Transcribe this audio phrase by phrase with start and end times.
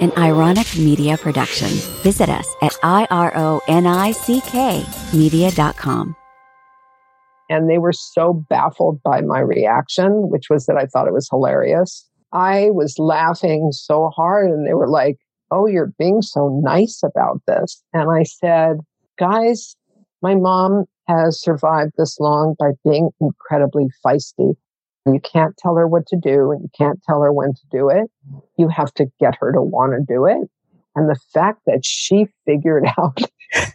[0.00, 1.68] an Ironick media production.
[2.02, 3.26] Visit us at I-R-O-N-I-C-K
[5.14, 6.16] media.com.
[7.50, 11.28] And they were so baffled by my reaction, which was that I thought it was
[11.30, 12.06] hilarious.
[12.32, 15.16] I was laughing so hard and they were like,
[15.50, 17.82] Oh, you're being so nice about this.
[17.94, 18.80] And I said,
[19.18, 19.76] guys,
[20.20, 24.56] my mom has survived this long by being incredibly feisty.
[25.14, 27.88] You can't tell her what to do and you can't tell her when to do
[27.88, 28.10] it.
[28.56, 30.48] You have to get her to want to do it.
[30.96, 33.20] And the fact that she figured out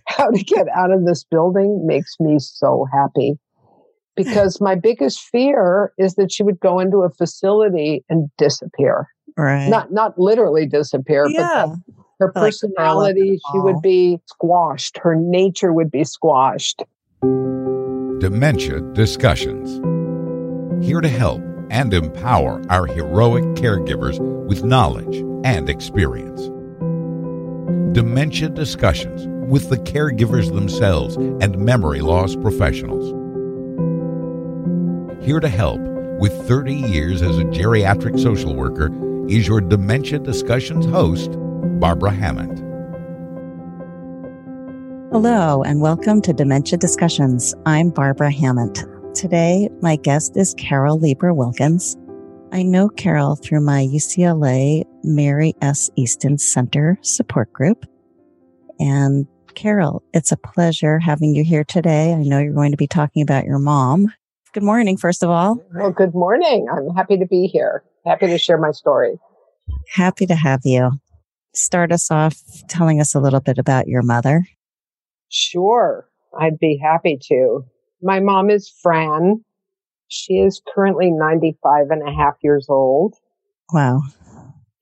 [0.06, 3.40] how to get out of this building makes me so happy.
[4.16, 9.08] Because my biggest fear is that she would go into a facility and disappear.
[9.36, 9.68] Right.
[9.68, 11.66] Not not literally disappear, yeah.
[11.66, 15.00] but her Like personality, she would be squashed.
[15.00, 16.84] Her nature would be squashed.
[18.20, 19.82] Dementia Discussions.
[20.84, 25.16] Here to help and empower our heroic caregivers with knowledge
[25.46, 26.42] and experience.
[27.96, 33.06] Dementia Discussions with the caregivers themselves and memory loss professionals.
[35.24, 35.80] Here to help
[36.20, 38.90] with 30 years as a geriatric social worker
[39.30, 41.32] is your Dementia Discussions host,
[41.80, 42.60] Barbara Hammond.
[45.14, 47.56] Hello, and welcome to Dementia Discussions.
[47.66, 48.93] I'm Barbara Hammond.
[49.16, 51.96] Today, my guest is Carol Lieber Wilkins.
[52.52, 55.92] I know Carol through my UCLA Mary S.
[55.96, 57.86] Easton Center support group.
[58.80, 62.12] And Carol, it's a pleasure having you here today.
[62.12, 64.12] I know you're going to be talking about your mom.
[64.52, 65.64] Good morning, first of all.
[65.76, 66.66] Well, good morning.
[66.72, 67.84] I'm happy to be here.
[68.08, 69.20] Happy to share my story.
[69.90, 70.90] Happy to have you.
[71.54, 72.36] Start us off
[72.68, 74.44] telling us a little bit about your mother.
[75.30, 77.66] Sure, I'd be happy to.
[78.04, 79.46] My mom is Fran.
[80.10, 83.16] She is currently 95 and a half years old.
[83.72, 84.02] Wow.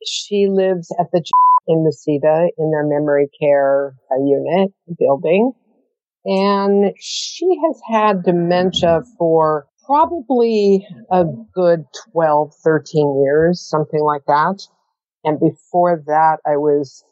[0.04, 1.24] She lives at the
[1.68, 5.52] in Mesita in their memory care uh, unit building.
[6.26, 11.24] And she has had dementia for probably a
[11.54, 14.62] good 12, 13 years, something like that.
[15.24, 17.04] And before that, I was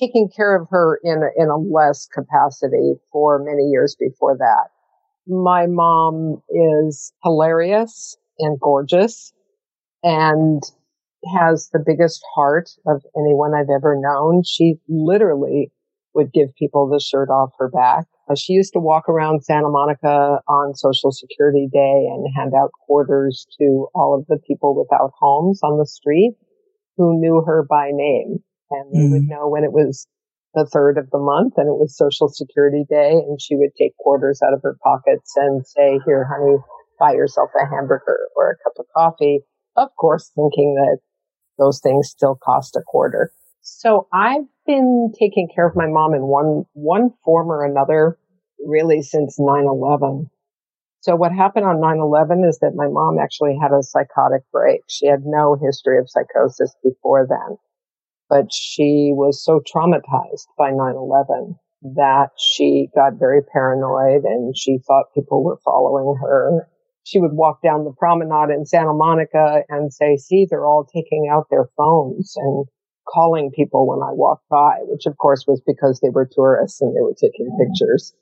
[0.00, 4.70] taking care of her in a, in a less capacity for many years before that.
[5.28, 9.32] My mom is hilarious and gorgeous
[10.02, 10.62] and
[11.36, 14.42] has the biggest heart of anyone I've ever known.
[14.44, 15.72] She literally
[16.14, 18.06] would give people the shirt off her back.
[18.30, 22.70] Uh, She used to walk around Santa Monica on Social Security Day and hand out
[22.86, 26.34] quarters to all of the people without homes on the street
[26.96, 28.42] who knew her by name.
[28.70, 29.28] And they would Mm.
[29.28, 30.06] know when it was
[30.58, 33.96] the third of the month and it was Social Security Day and she would take
[33.96, 36.58] quarters out of her pockets and say, here, honey,
[36.98, 39.40] buy yourself a hamburger or a cup of coffee.
[39.76, 40.98] Of course, thinking that
[41.58, 43.30] those things still cost a quarter.
[43.62, 48.18] So I've been taking care of my mom in one, one form or another
[48.66, 50.28] really since 9-11.
[51.00, 54.80] So what happened on 9-11 is that my mom actually had a psychotic break.
[54.88, 57.56] She had no history of psychosis before then,
[58.28, 61.56] but she was so traumatized by 9-11
[61.94, 66.68] that she got very paranoid and she thought people were following her.
[67.04, 71.28] She would walk down the promenade in Santa Monica and say, see, they're all taking
[71.32, 72.66] out their phones and
[73.08, 76.94] calling people when I walked by, which of course was because they were tourists and
[76.94, 78.12] they were taking pictures.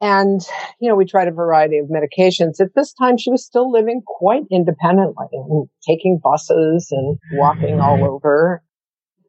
[0.00, 0.40] And,
[0.80, 2.60] you know, we tried a variety of medications.
[2.60, 8.04] At this time, she was still living quite independently and taking buses and walking all
[8.04, 8.62] over.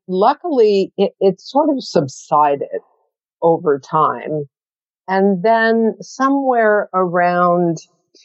[0.07, 2.81] Luckily, it, it sort of subsided
[3.41, 4.45] over time.
[5.07, 7.77] And then somewhere around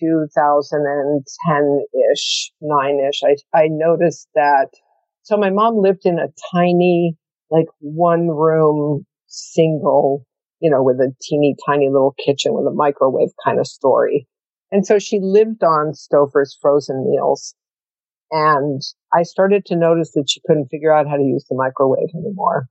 [0.02, 4.68] 2010-ish, 9-ish, I, I noticed that.
[5.22, 7.16] So my mom lived in a tiny,
[7.50, 10.24] like one room, single,
[10.60, 14.26] you know, with a teeny tiny little kitchen with a microwave kind of story.
[14.70, 17.54] And so she lived on Stouffer's frozen meals.
[18.30, 18.80] And
[19.14, 22.68] I started to notice that she couldn't figure out how to use the microwave anymore.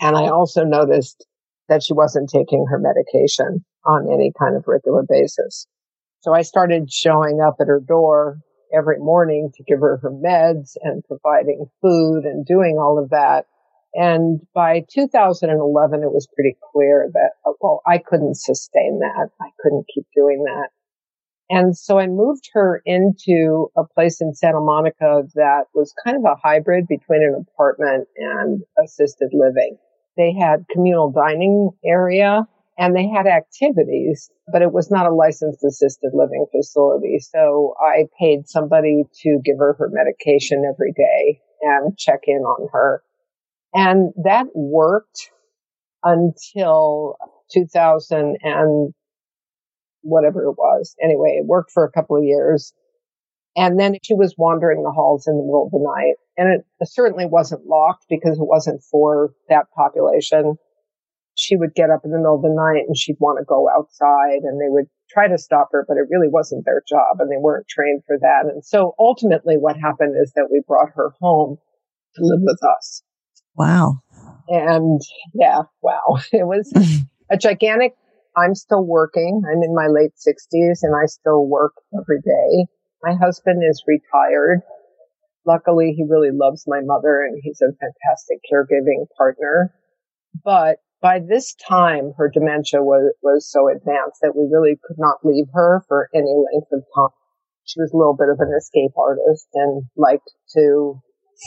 [0.00, 1.26] And I also noticed
[1.68, 5.66] that she wasn't taking her medication on any kind of regular basis.
[6.20, 8.38] So I started showing up at her door
[8.76, 13.46] every morning to give her her meds and providing food and doing all of that.
[13.94, 19.28] And by 2011, it was pretty clear that, well, I couldn't sustain that.
[19.40, 20.70] I couldn't keep doing that.
[21.50, 26.24] And so I moved her into a place in Santa Monica that was kind of
[26.24, 29.76] a hybrid between an apartment and assisted living.
[30.16, 32.46] They had communal dining area
[32.78, 37.18] and they had activities, but it was not a licensed assisted living facility.
[37.18, 42.68] So I paid somebody to give her her medication every day and check in on
[42.72, 43.02] her.
[43.74, 45.30] And that worked
[46.02, 47.16] until
[47.52, 48.94] 2000 and
[50.02, 50.94] whatever it was.
[51.02, 52.72] Anyway, it worked for a couple of years.
[53.54, 56.16] And then she was wandering the halls in the middle of the night.
[56.36, 60.56] And it certainly wasn't locked because it wasn't for that population.
[61.38, 63.68] She would get up in the middle of the night and she'd want to go
[63.68, 67.30] outside and they would try to stop her, but it really wasn't their job and
[67.30, 68.50] they weren't trained for that.
[68.50, 71.58] And so ultimately what happened is that we brought her home
[72.16, 73.02] to live with us.
[73.54, 74.00] Wow.
[74.48, 75.00] And
[75.34, 76.18] yeah, wow.
[76.32, 76.72] It was
[77.30, 77.94] a gigantic,
[78.36, 79.42] I'm still working.
[79.44, 82.66] I'm in my late sixties and I still work every day.
[83.02, 84.62] My husband is retired.
[85.44, 89.74] Luckily, he really loves my mother and he's a fantastic caregiving partner.
[90.44, 95.18] But by this time, her dementia was, was so advanced that we really could not
[95.24, 97.10] leave her for any length of time.
[97.64, 101.00] She was a little bit of an escape artist and liked to,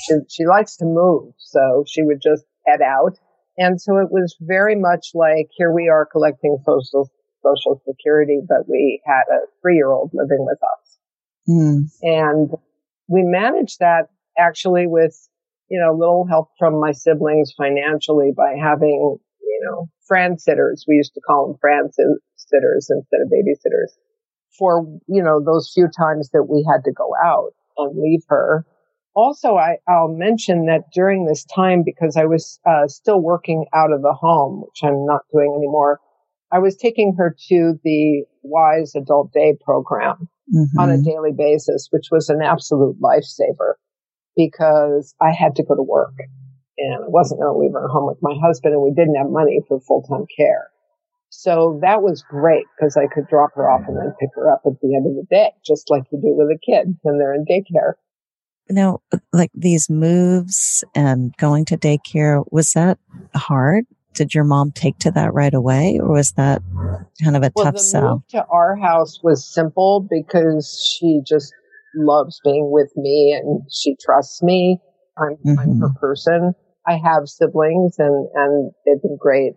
[0.03, 1.33] she, she likes to move.
[1.37, 3.17] So she would just head out.
[3.57, 7.09] And so it was very much like here we are collecting social,
[7.43, 10.97] social security, but we had a three year old living with us.
[11.47, 11.83] Mm.
[12.01, 12.49] And
[13.07, 15.15] we managed that actually with,
[15.69, 20.85] you know, little help from my siblings financially by having you know, friend sitters.
[20.87, 21.91] We used to call them friend
[22.35, 23.95] sitters instead of babysitters
[24.57, 28.65] for, you know, those few times that we had to go out and leave her.
[29.15, 33.93] Also, I, will mention that during this time, because I was uh, still working out
[33.93, 36.01] of the home, which I'm not doing anymore,
[36.51, 40.79] I was taking her to the Wise Adult Day program mm-hmm.
[40.79, 43.75] on a daily basis, which was an absolute lifesaver
[44.35, 46.13] because I had to go to work
[46.77, 49.29] and I wasn't going to leave her home with my husband and we didn't have
[49.29, 50.69] money for full-time care.
[51.29, 54.61] So that was great because I could drop her off and then pick her up
[54.65, 57.33] at the end of the day, just like you do with a kid when they're
[57.33, 57.93] in daycare.
[58.69, 58.99] Now,
[59.31, 62.97] like these moves and going to daycare, was that
[63.35, 63.85] hard?
[64.13, 66.61] Did your mom take to that right away or was that
[67.23, 68.13] kind of a well, tough the sell?
[68.13, 71.53] Move to our house was simple because she just
[71.95, 74.79] loves being with me and she trusts me.
[75.17, 75.59] I'm, mm-hmm.
[75.59, 76.53] I'm her person.
[76.87, 79.53] I have siblings and, and they've been great,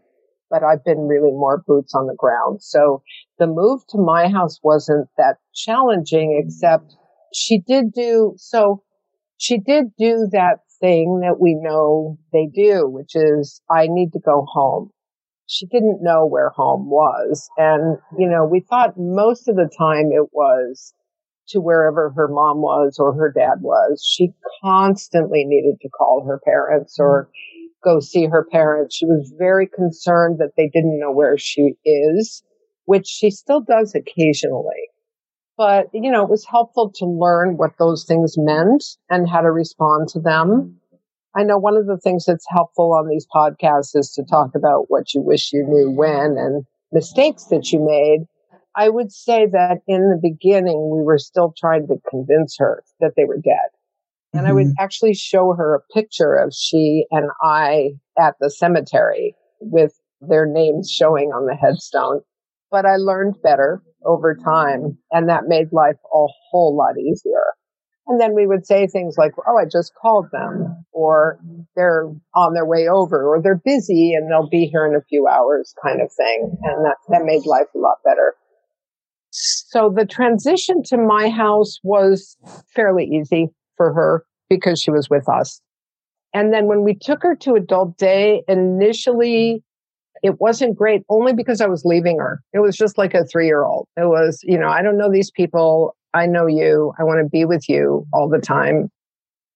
[0.50, 2.62] but I've been really more boots on the ground.
[2.62, 3.02] So
[3.38, 6.94] the move to my house wasn't that challenging, except
[7.34, 8.82] she did do, so
[9.38, 14.20] she did do that thing that we know they do, which is I need to
[14.20, 14.90] go home.
[15.46, 17.49] She didn't know where home was.
[17.56, 20.93] And, you know, we thought most of the time it was
[21.49, 24.05] to wherever her mom was or her dad was.
[24.06, 27.31] She constantly needed to call her parents or
[27.82, 28.94] go see her parents.
[28.94, 32.43] She was very concerned that they didn't know where she is,
[32.85, 34.88] which she still does occasionally.
[35.58, 39.50] But, you know, it was helpful to learn what those things meant and how to
[39.50, 40.76] respond to them.
[41.37, 44.87] I know one of the things that's helpful on these podcasts is to talk about
[44.88, 48.26] what you wish you knew when and mistakes that you made
[48.78, 53.14] I would say that in the beginning, we were still trying to convince her that
[53.16, 53.70] they were dead.
[54.32, 54.50] And mm-hmm.
[54.50, 54.84] I would mm-hmm.
[54.84, 60.90] actually show her a picture of she and I at the cemetery with their names
[60.90, 62.20] showing on the headstone.
[62.70, 67.43] But I learned better over time and that made life a whole lot easier.
[68.06, 71.39] And then we would say things like, Oh, I just called them or
[71.77, 75.26] they're on their way over or they're busy and they'll be here in a few
[75.26, 76.57] hours kind of thing.
[76.62, 78.35] And that, that made life a lot better.
[79.31, 82.37] So the transition to my house was
[82.75, 85.61] fairly easy for her because she was with us.
[86.33, 89.62] And then when we took her to adult day, initially
[90.22, 92.40] it wasn't great only because I was leaving her.
[92.52, 93.87] It was just like a three year old.
[93.96, 95.96] It was, you know, I don't know these people.
[96.14, 96.92] I know you.
[96.98, 98.90] I want to be with you all the time.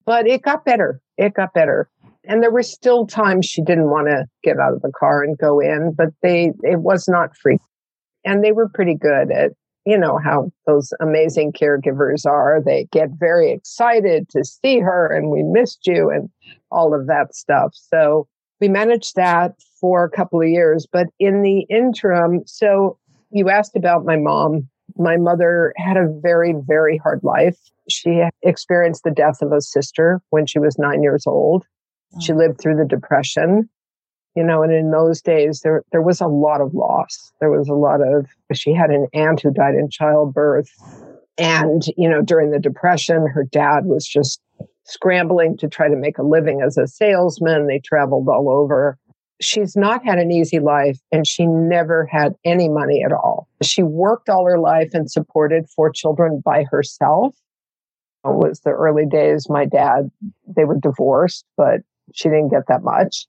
[0.04, 1.00] But it got better.
[1.16, 1.88] It got better.
[2.25, 5.37] And there were still times she didn't want to get out of the car and
[5.38, 7.59] go in, but they, it was not free.
[8.25, 9.52] And they were pretty good at
[9.85, 12.62] you know how those amazing caregivers are.
[12.64, 16.31] They get very excited to see her and we missed you and
[16.71, 17.75] all of that stuff.
[17.75, 18.28] So
[18.61, 20.87] we managed that for a couple of years.
[20.91, 22.99] But in the interim, so
[23.31, 24.69] you asked about my mom.
[24.97, 27.59] My mother had a very, very hard life.
[27.89, 31.67] She experienced the death of a sister when she was nine years old.
[32.21, 32.37] She oh.
[32.37, 33.69] lived through the depression
[34.35, 37.33] you know, and in those days there there was a lot of loss.
[37.41, 40.71] There was a lot of she had an aunt who died in childbirth.
[41.39, 44.41] And, you know, during the depression, her dad was just
[44.85, 47.67] scrambling to try to make a living as a salesman.
[47.67, 48.99] They traveled all over.
[49.43, 53.49] She's not had an easy life and she never had any money at all.
[53.63, 57.35] She worked all her life and supported four children by herself.
[58.25, 59.49] It was the early days.
[59.49, 60.11] My dad,
[60.47, 61.81] they were divorced, but
[62.15, 63.27] she didn't get that much.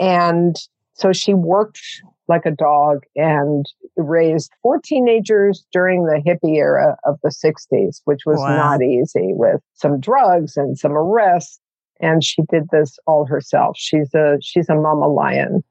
[0.00, 0.56] And
[0.94, 1.80] so she worked
[2.26, 3.64] like a dog and
[3.96, 8.56] raised four teenagers during the hippie era of the 60s, which was wow.
[8.56, 11.60] not easy with some drugs and some arrests.
[12.00, 13.76] And she did this all herself.
[13.78, 15.62] She's a, she's a mama lion.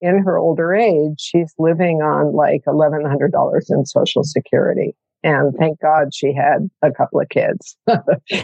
[0.00, 4.94] In her older age, she's living on like $1,100 in social security.
[5.22, 7.76] And thank God she had a couple of kids.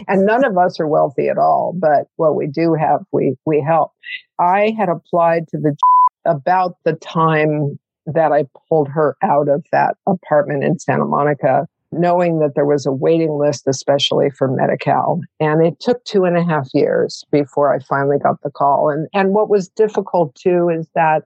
[0.07, 3.61] and none of us are wealthy at all, but what we do have, we, we
[3.67, 3.91] help.
[4.39, 5.75] I had applied to the
[6.25, 11.67] about the time that I pulled her out of that apartment in Santa Monica,
[11.99, 15.21] knowing that there was a waiting list, especially for Medi-Cal.
[15.39, 18.89] And it took two and a half years before I finally got the call.
[18.89, 21.23] And, and what was difficult too is that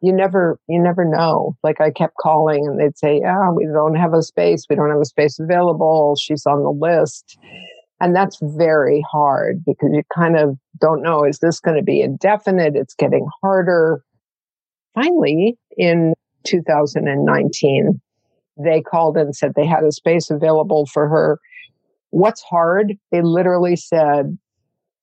[0.00, 1.56] you never, you never know.
[1.62, 4.66] Like I kept calling and they'd say, yeah, we don't have a space.
[4.68, 6.16] We don't have a space available.
[6.16, 7.38] She's on the list.
[8.00, 12.00] And that's very hard because you kind of don't know, is this going to be
[12.00, 12.74] indefinite?
[12.74, 14.02] It's getting harder
[14.94, 16.14] finally, in
[16.44, 18.00] 2019,
[18.56, 21.38] they called and said they had a space available for her.
[22.10, 22.94] What's hard?
[23.10, 24.36] They literally said,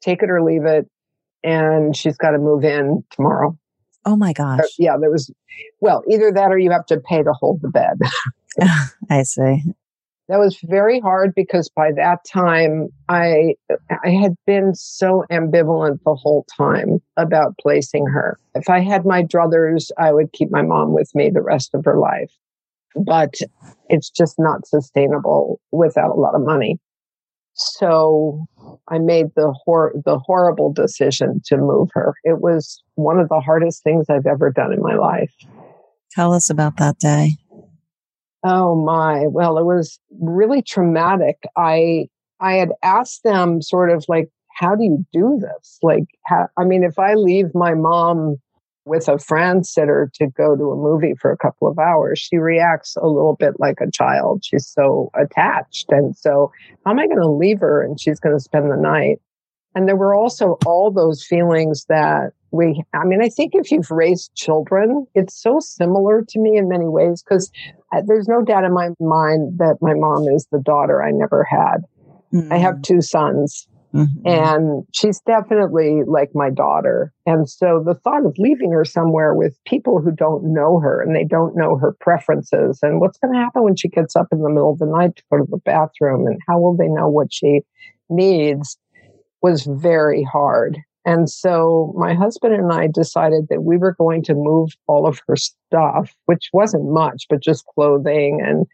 [0.01, 0.87] take it or leave it.
[1.43, 3.57] And she's got to move in tomorrow.
[4.05, 4.65] Oh my uh, gosh.
[4.77, 5.31] yeah, there was,
[5.81, 7.99] well, either that or you have to pay to hold the bed.
[9.09, 9.63] I see
[10.29, 13.55] that was very hard because by that time I
[14.05, 18.39] I had been so ambivalent the whole time about placing her.
[18.53, 21.83] If I had my druthers, I would keep my mom with me the rest of
[21.83, 22.31] her life.
[22.96, 23.36] But
[23.88, 26.79] it's just not sustainable without a lot of money.
[27.53, 28.46] So
[28.88, 32.13] I made the hor- the horrible decision to move her.
[32.24, 35.34] It was one of the hardest things I've ever done in my life.
[36.12, 37.38] Tell us about that day.
[38.43, 39.27] Oh my.
[39.27, 41.38] Well, it was really traumatic.
[41.58, 42.08] I
[42.39, 45.79] I had asked them sort of like how do you do this?
[45.81, 48.38] Like how, I mean if I leave my mom
[48.89, 52.38] with a friend sitter to go to a movie for a couple of hours, she
[52.38, 54.43] reacts a little bit like a child.
[54.43, 55.86] She's so attached.
[55.89, 56.51] And so,
[56.84, 59.19] how am I going to leave her and she's going to spend the night?
[59.75, 63.91] And there were also all those feelings that we, I mean, I think if you've
[63.91, 67.51] raised children, it's so similar to me in many ways because
[68.08, 71.86] there's no doubt in my mind that my mom is the daughter I never had.
[72.34, 72.51] Mm-hmm.
[72.51, 72.84] I have mm.
[72.84, 73.67] two sons.
[73.93, 74.27] Mm-hmm.
[74.27, 77.12] And she's definitely like my daughter.
[77.25, 81.15] And so the thought of leaving her somewhere with people who don't know her and
[81.15, 84.41] they don't know her preferences and what's going to happen when she gets up in
[84.41, 87.10] the middle of the night to go to the bathroom and how will they know
[87.10, 87.62] what she
[88.10, 88.77] needs
[89.41, 90.77] was very hard.
[91.05, 95.19] And so my husband and I decided that we were going to move all of
[95.27, 98.67] her stuff, which wasn't much, but just clothing and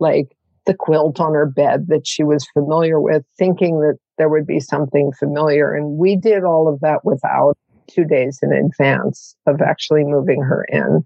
[0.00, 4.46] like the quilt on her bed that she was familiar with, thinking that there would
[4.46, 5.74] be something familiar.
[5.74, 7.58] And we did all of that without
[7.90, 11.04] two days in advance of actually moving her in.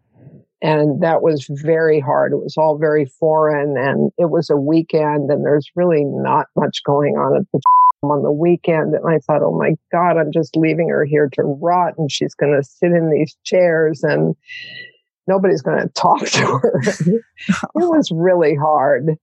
[0.61, 2.33] And that was very hard.
[2.33, 6.83] It was all very foreign and it was a weekend and there's really not much
[6.85, 7.61] going on at the
[8.03, 8.95] on the weekend.
[8.95, 12.35] And I thought, oh my God, I'm just leaving her here to rot and she's
[12.35, 14.35] going to sit in these chairs and
[15.27, 16.81] nobody's going to talk to her.
[16.83, 17.23] it
[17.75, 19.17] was really hard.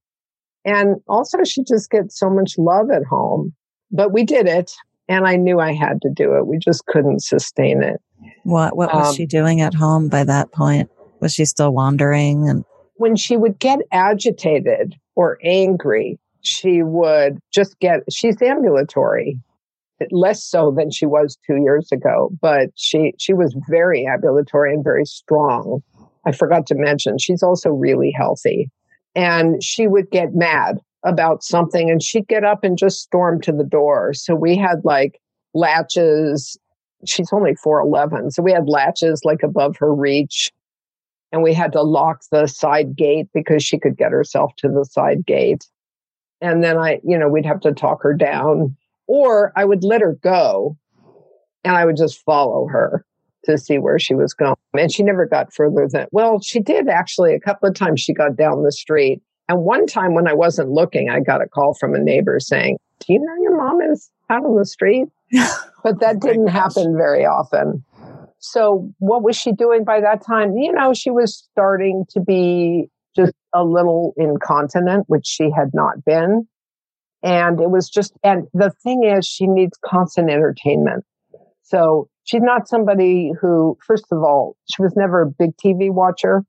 [0.66, 3.54] And also, she just gets so much love at home.
[3.94, 4.74] But we did it.
[5.08, 6.48] And I knew I had to do it.
[6.48, 8.02] We just couldn't sustain it.
[8.44, 10.90] What what was um, she doing at home by that point?
[11.20, 17.80] Was she still wandering and when she would get agitated or angry, she would just
[17.80, 19.40] get, she's ambulatory,
[20.12, 24.84] less so than she was two years ago, but she, she was very ambulatory and
[24.84, 25.82] very strong.
[26.26, 28.70] I forgot to mention, she's also really healthy.
[29.16, 33.52] And she would get mad about something and she'd get up and just storm to
[33.52, 34.14] the door.
[34.14, 35.20] So we had like
[35.54, 36.58] latches.
[37.06, 38.32] She's only 4'11.
[38.32, 40.52] So we had latches like above her reach.
[41.32, 44.86] And we had to lock the side gate because she could get herself to the
[44.86, 45.66] side gate.
[46.42, 48.76] And then I, you know, we'd have to talk her down
[49.08, 50.78] or I would let her go
[51.64, 53.06] and I would just follow her
[53.46, 54.56] to see where she was going.
[54.74, 58.14] And she never got further than, well, she did actually a couple of times she
[58.14, 59.22] got down the street.
[59.50, 62.78] And one time when I wasn't looking, I got a call from a neighbor saying,
[63.00, 65.08] Do you know your mom is out on the street?
[65.86, 67.84] Oh but that didn't happen very often.
[68.40, 70.56] So what was she doing by that time?
[70.56, 76.06] You know, she was starting to be just a little incontinent, which she had not
[76.06, 76.48] been.
[77.22, 81.04] And it was just, and the thing is, she needs constant entertainment.
[81.64, 86.44] So she's not somebody who, first of all, she was never a big TV watcher,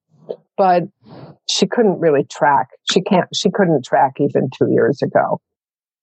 [0.57, 0.85] but
[1.49, 2.69] she couldn't really track.
[2.91, 5.41] She can't, she couldn't track even two years ago.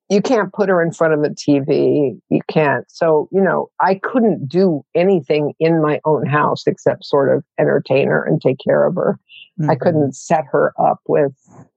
[0.10, 2.20] you can't put her in front of a TV.
[2.30, 2.84] You can't.
[2.92, 8.08] So, you know, I couldn't do anything in my own house except sort of entertain
[8.10, 9.18] her and take care of her.
[9.60, 9.72] Mm-hmm.
[9.72, 11.32] I couldn't set her up with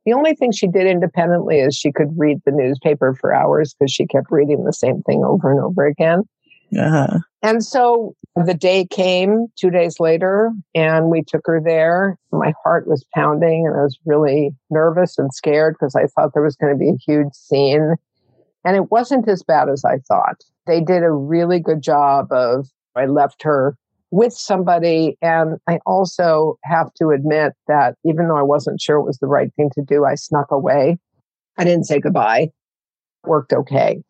[0.04, 3.92] the only thing she did independently is she could read the newspaper for hours because
[3.92, 6.22] she kept reading the same thing over and over again.
[6.76, 7.18] Uh-huh.
[7.44, 12.16] And so the day came two days later and we took her there.
[12.32, 16.42] My heart was pounding and I was really nervous and scared because I thought there
[16.42, 17.96] was going to be a huge scene.
[18.64, 20.40] And it wasn't as bad as I thought.
[20.66, 23.76] They did a really good job of, I left her
[24.10, 25.18] with somebody.
[25.20, 29.26] And I also have to admit that even though I wasn't sure it was the
[29.26, 30.96] right thing to do, I snuck away.
[31.58, 32.52] I didn't say goodbye.
[33.26, 34.02] Worked okay.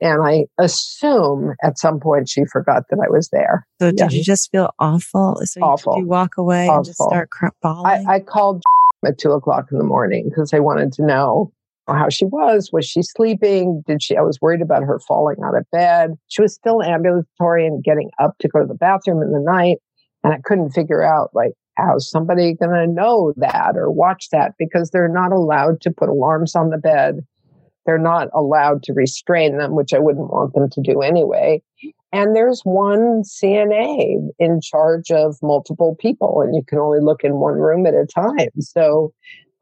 [0.00, 3.66] And I assume at some point she forgot that I was there.
[3.80, 5.40] So did you just feel awful?
[5.44, 5.96] So awful.
[5.96, 6.76] You, you walk away awful.
[6.76, 7.28] and just start
[7.62, 8.06] bawling?
[8.08, 8.62] I, I called
[9.06, 11.52] at two o'clock in the morning because I wanted to know
[11.88, 12.70] how she was.
[12.72, 13.82] Was she sleeping?
[13.86, 14.16] Did she?
[14.16, 16.14] I was worried about her falling out of bed.
[16.28, 19.78] She was still ambulatory and getting up to go to the bathroom in the night.
[20.22, 24.52] And I couldn't figure out like, how's somebody going to know that or watch that
[24.58, 27.20] because they're not allowed to put alarms on the bed.
[27.90, 31.60] They're not allowed to restrain them, which I wouldn't want them to do anyway.
[32.12, 37.40] And there's one CNA in charge of multiple people, and you can only look in
[37.40, 38.60] one room at a time.
[38.60, 39.12] So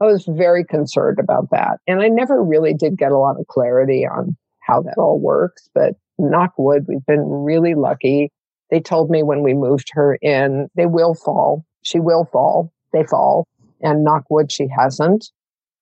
[0.03, 1.79] I was very concerned about that.
[1.87, 5.67] And I never really did get a lot of clarity on how that all works,
[5.75, 8.31] but knock wood, we've been really lucky.
[8.71, 11.65] They told me when we moved her in, they will fall.
[11.81, 12.75] She will fall.
[12.93, 13.49] They fall.
[13.81, 15.31] And knock wood, she hasn't.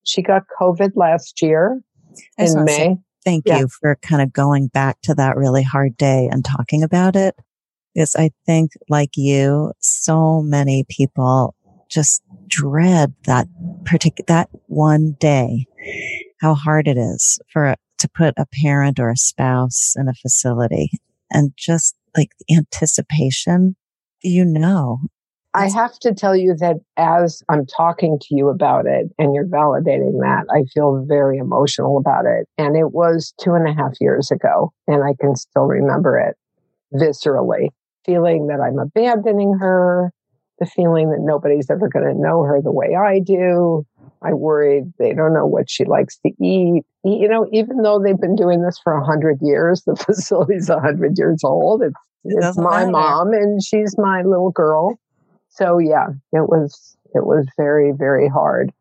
[0.05, 1.83] She got COVID last year
[2.39, 2.97] in May.
[3.25, 3.61] Thank yeah.
[3.61, 7.35] you for kind of going back to that really hard day and talking about it.
[7.95, 11.55] Because I think, like you, so many people
[11.89, 13.49] just dread that
[13.85, 15.67] particular, that one day,
[16.41, 20.91] how hard it is for to put a parent or a spouse in a facility
[21.31, 23.77] and just like the anticipation,
[24.23, 24.99] you know.
[25.57, 29.47] I have to tell you that as I'm talking to you about it and you're
[29.47, 32.47] validating that, I feel very emotional about it.
[32.59, 36.37] And it was two and a half years ago, and I can still remember it
[36.95, 37.69] viscerally,
[38.05, 40.13] feeling that I'm abandoning her,
[40.59, 43.87] the feeling that nobody's ever going to know her the way I do.
[44.23, 46.85] I worried they don't know what she likes to eat.
[47.05, 50.81] You know, even though they've been doing this for a hundred years, the facility's a
[50.81, 51.83] hundred years old.
[51.83, 52.91] It's, it it's my matter.
[52.91, 54.99] mom and she's my little girl.
[55.57, 58.73] So yeah, it was, it was very, very hard.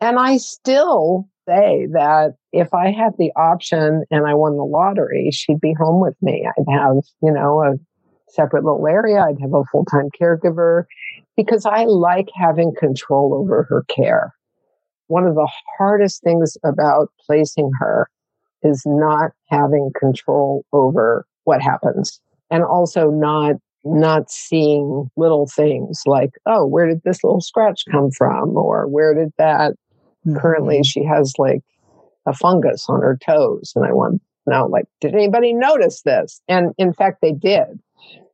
[0.00, 5.30] And I still say that if I had the option and I won the lottery,
[5.32, 6.46] she'd be home with me.
[6.46, 7.74] I'd have, you know, a
[8.28, 9.20] separate little area.
[9.20, 10.84] I'd have a full time caregiver
[11.36, 14.34] because I like having control over her care.
[15.08, 18.08] One of the hardest things about placing her
[18.62, 26.30] is not having control over what happens and also not not seeing little things like
[26.46, 29.72] oh where did this little scratch come from or where did that
[30.26, 30.36] mm-hmm.
[30.36, 31.62] currently she has like
[32.26, 36.40] a fungus on her toes and i want to know like did anybody notice this
[36.48, 37.80] and in fact they did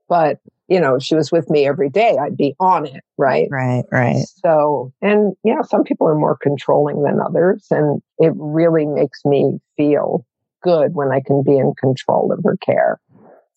[0.09, 3.47] but you know, she was with me every day, I'd be on it, right?
[3.51, 4.25] Right, right.
[4.45, 7.67] So, and yeah, some people are more controlling than others.
[7.71, 10.27] And it really makes me feel
[10.63, 12.99] good when I can be in control of her care.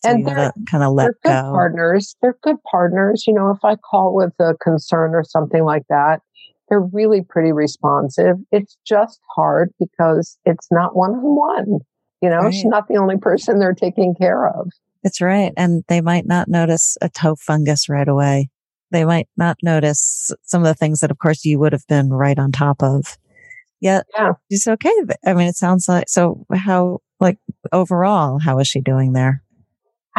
[0.03, 1.51] So and they're kind of let they're go.
[1.51, 2.15] partners.
[2.21, 3.25] They're good partners.
[3.27, 6.21] You know, if I call with a concern or something like that,
[6.69, 8.37] they're really pretty responsive.
[8.51, 11.79] It's just hard because it's not one on one.
[12.21, 12.53] You know, right.
[12.53, 14.69] she's not the only person they're taking care of.
[15.03, 15.53] It's right.
[15.57, 18.49] And they might not notice a toe fungus right away.
[18.91, 22.09] They might not notice some of the things that, of course, you would have been
[22.09, 23.17] right on top of.
[23.79, 24.33] Yet yeah.
[24.51, 24.91] she's okay.
[25.25, 27.37] I mean, it sounds like, so how, like
[27.71, 29.41] overall, how is she doing there?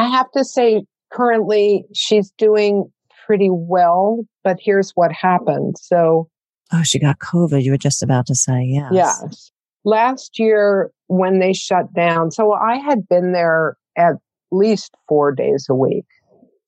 [0.00, 2.90] I have to say, currently she's doing
[3.26, 5.76] pretty well, but here's what happened.
[5.78, 6.30] So,
[6.72, 7.62] oh, she got COVID.
[7.62, 8.90] You were just about to say, yes.
[8.92, 9.52] Yes.
[9.84, 14.14] Last year, when they shut down, so I had been there at
[14.50, 16.06] least four days a week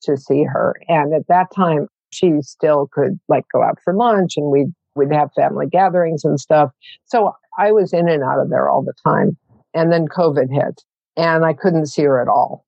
[0.02, 0.74] to see her.
[0.88, 5.12] And at that time, she still could like go out for lunch and we'd, we'd
[5.12, 6.70] have family gatherings and stuff.
[7.06, 9.38] So I was in and out of there all the time.
[9.72, 10.82] And then COVID hit
[11.16, 12.66] and I couldn't see her at all.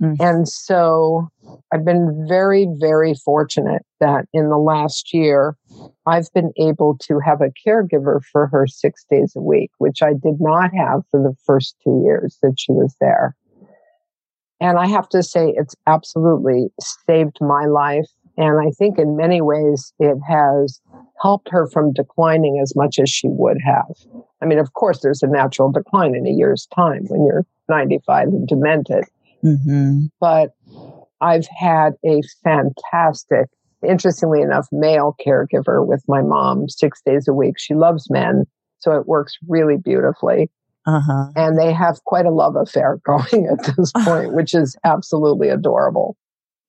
[0.00, 0.16] Mm.
[0.18, 1.28] And so
[1.72, 5.56] I've been very, very fortunate that in the last year,
[6.06, 10.12] I've been able to have a caregiver for her six days a week, which I
[10.12, 13.36] did not have for the first two years that she was there.
[14.60, 16.68] And I have to say, it's absolutely
[17.06, 18.08] saved my life.
[18.36, 20.80] And I think in many ways it has
[21.20, 23.94] helped her from declining as much as she would have.
[24.40, 28.28] I mean, of course, there's a natural decline in a year's time when you're 95
[28.28, 29.04] and demented.
[29.44, 30.06] Mm-hmm.
[30.20, 30.50] But
[31.20, 33.48] I've had a fantastic,
[33.86, 37.56] interestingly enough, male caregiver with my mom six days a week.
[37.58, 38.44] She loves men,
[38.78, 40.50] so it works really beautifully.
[40.86, 41.26] Uh-huh.
[41.36, 46.16] And they have quite a love affair going at this point, which is absolutely adorable.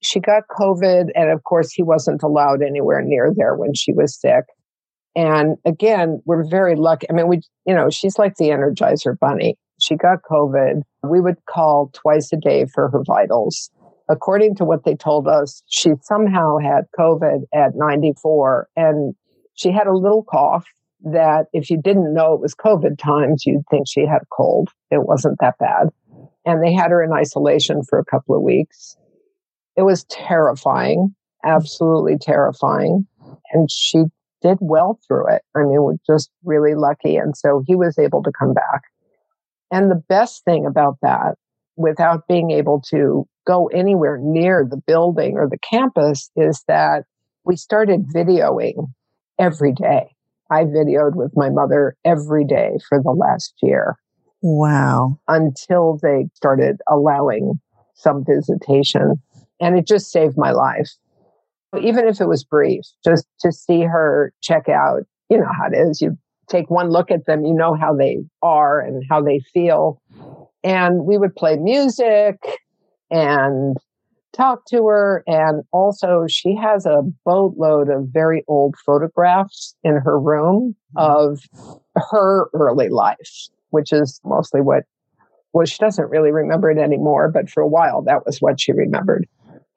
[0.03, 4.19] She got COVID, and of course, he wasn't allowed anywhere near there when she was
[4.19, 4.45] sick.
[5.15, 7.09] And again, we're very lucky.
[7.09, 9.57] I mean, we, you know, she's like the Energizer Bunny.
[9.79, 10.81] She got COVID.
[11.03, 13.69] We would call twice a day for her vitals.
[14.09, 19.15] According to what they told us, she somehow had COVID at 94 and
[19.53, 20.65] she had a little cough
[21.03, 24.69] that if you didn't know it was COVID times, you'd think she had a cold.
[24.91, 25.89] It wasn't that bad.
[26.45, 28.95] And they had her in isolation for a couple of weeks.
[29.75, 33.07] It was terrifying, absolutely terrifying.
[33.53, 34.05] And she
[34.41, 35.43] did well through it.
[35.55, 37.15] I mean, we're just really lucky.
[37.15, 38.83] And so he was able to come back.
[39.71, 41.35] And the best thing about that,
[41.77, 47.05] without being able to go anywhere near the building or the campus, is that
[47.45, 48.87] we started videoing
[49.39, 50.13] every day.
[50.51, 53.95] I videoed with my mother every day for the last year.
[54.41, 55.19] Wow.
[55.27, 57.59] Until they started allowing
[57.95, 59.21] some visitation.
[59.61, 60.91] And it just saved my life
[61.79, 65.77] even if it was brief, just to see her check out, you know how it
[65.77, 66.01] is.
[66.01, 66.17] You
[66.49, 70.01] take one look at them, you know how they are and how they feel.
[70.63, 72.37] And we would play music
[73.09, 73.77] and
[74.33, 75.23] talk to her.
[75.27, 81.29] And also, she has a boatload of very old photographs in her room mm-hmm.
[81.31, 81.39] of
[81.95, 84.83] her early life, which is mostly what,
[85.53, 88.71] well, she doesn't really remember it anymore, but for a while, that was what she
[88.71, 89.27] remembered.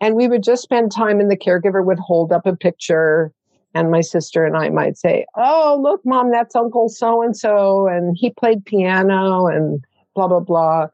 [0.00, 3.32] And we would just spend time and the caregiver would hold up a picture
[3.74, 7.88] and my sister and I might say, Oh, look, mom, that's Uncle so and so.
[7.88, 10.86] And he played piano and blah, blah, blah.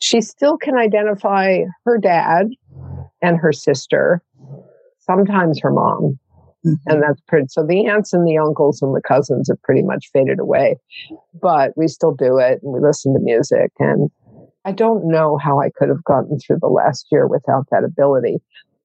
[0.00, 2.48] She still can identify her dad
[3.22, 4.22] and her sister,
[4.98, 6.18] sometimes her mom.
[6.66, 6.90] Mm-hmm.
[6.90, 10.10] And that's pretty, so the aunts and the uncles and the cousins have pretty much
[10.12, 10.76] faded away,
[11.40, 14.10] but we still do it and we listen to music and
[14.68, 18.36] I don't know how I could have gotten through the last year without that ability.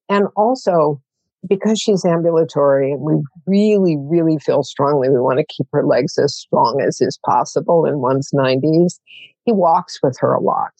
[0.08, 0.98] And also,
[1.46, 6.16] because she's ambulatory and we really, really feel strongly we want to keep her legs
[6.16, 8.98] as strong as is possible in one's 90s,
[9.44, 10.72] he walks with her a lot.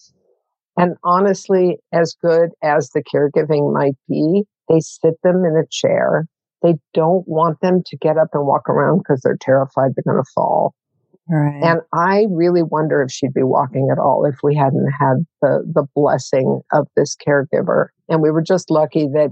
[0.75, 6.25] And honestly, as good as the caregiving might be, they sit them in a chair.
[6.63, 10.23] They don't want them to get up and walk around because they're terrified they're going
[10.23, 10.73] to fall.
[11.27, 11.63] Right.
[11.63, 15.63] And I really wonder if she'd be walking at all if we hadn't had the,
[15.65, 17.87] the blessing of this caregiver.
[18.07, 19.31] And we were just lucky that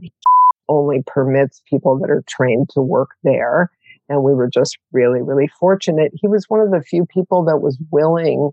[0.67, 3.69] only permits people that are trained to work there.
[4.09, 6.11] And we were just really, really fortunate.
[6.15, 8.51] He was one of the few people that was willing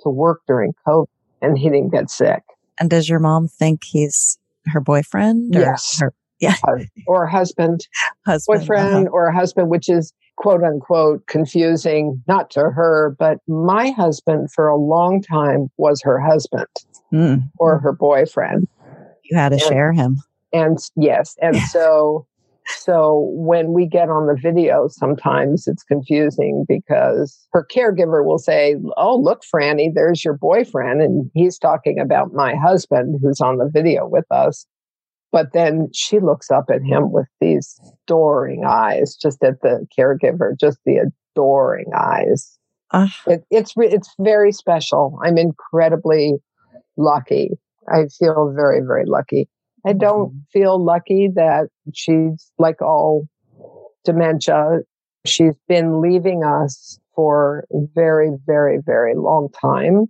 [0.00, 1.06] to work during COVID
[1.42, 2.42] and he didn't get sick.
[2.78, 5.54] And does your mom think he's her boyfriend?
[5.54, 5.98] Or yes.
[6.00, 6.56] Her, yeah.
[7.06, 7.86] or husband,
[8.26, 9.12] husband boyfriend uh-huh.
[9.12, 14.76] or husband, which is quote unquote confusing, not to her, but my husband for a
[14.76, 16.66] long time was her husband
[17.12, 17.46] mm.
[17.58, 18.66] or her boyfriend.
[19.24, 20.16] You had to and, share him.
[20.50, 21.36] And yes.
[21.42, 22.26] And so,
[22.68, 28.76] so when we get on the video, sometimes it's confusing because her caregiver will say,
[28.96, 31.02] Oh, look, Franny, there's your boyfriend.
[31.02, 34.64] And he's talking about my husband who's on the video with us.
[35.32, 40.58] But then she looks up at him with these adoring eyes, just at the caregiver,
[40.58, 42.58] just the adoring eyes.
[42.90, 45.18] Uh, it, it's it's very special.
[45.24, 46.34] I'm incredibly
[46.96, 47.50] lucky.
[47.88, 49.48] I feel very very lucky.
[49.86, 50.38] I don't mm-hmm.
[50.52, 53.28] feel lucky that she's like all
[54.04, 54.80] dementia.
[55.24, 60.06] She's been leaving us for a very very very long time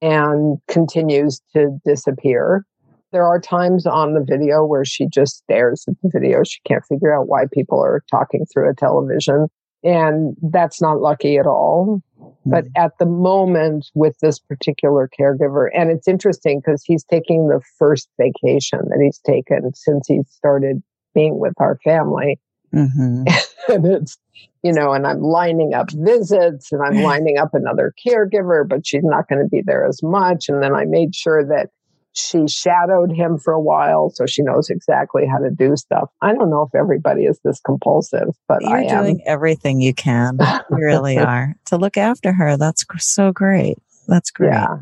[0.00, 2.64] and continues to disappear.
[3.12, 6.42] There are times on the video where she just stares at the video.
[6.44, 9.48] She can't figure out why people are talking through a television.
[9.84, 12.02] And that's not lucky at all.
[12.18, 12.50] Mm-hmm.
[12.50, 17.60] But at the moment with this particular caregiver, and it's interesting because he's taking the
[17.78, 20.82] first vacation that he's taken since he started
[21.14, 22.40] being with our family.
[22.74, 23.24] Mm-hmm.
[23.72, 24.16] and it's,
[24.62, 29.04] you know, and I'm lining up visits and I'm lining up another caregiver, but she's
[29.04, 30.48] not going to be there as much.
[30.48, 31.70] And then I made sure that
[32.14, 36.10] she shadowed him for a while, so she knows exactly how to do stuff.
[36.20, 39.04] I don't know if everybody is this compulsive, but you're I am.
[39.04, 40.38] doing everything you can.
[40.70, 42.56] You really are to look after her.
[42.56, 43.78] That's so great.
[44.08, 44.48] That's great.
[44.52, 44.76] Yeah,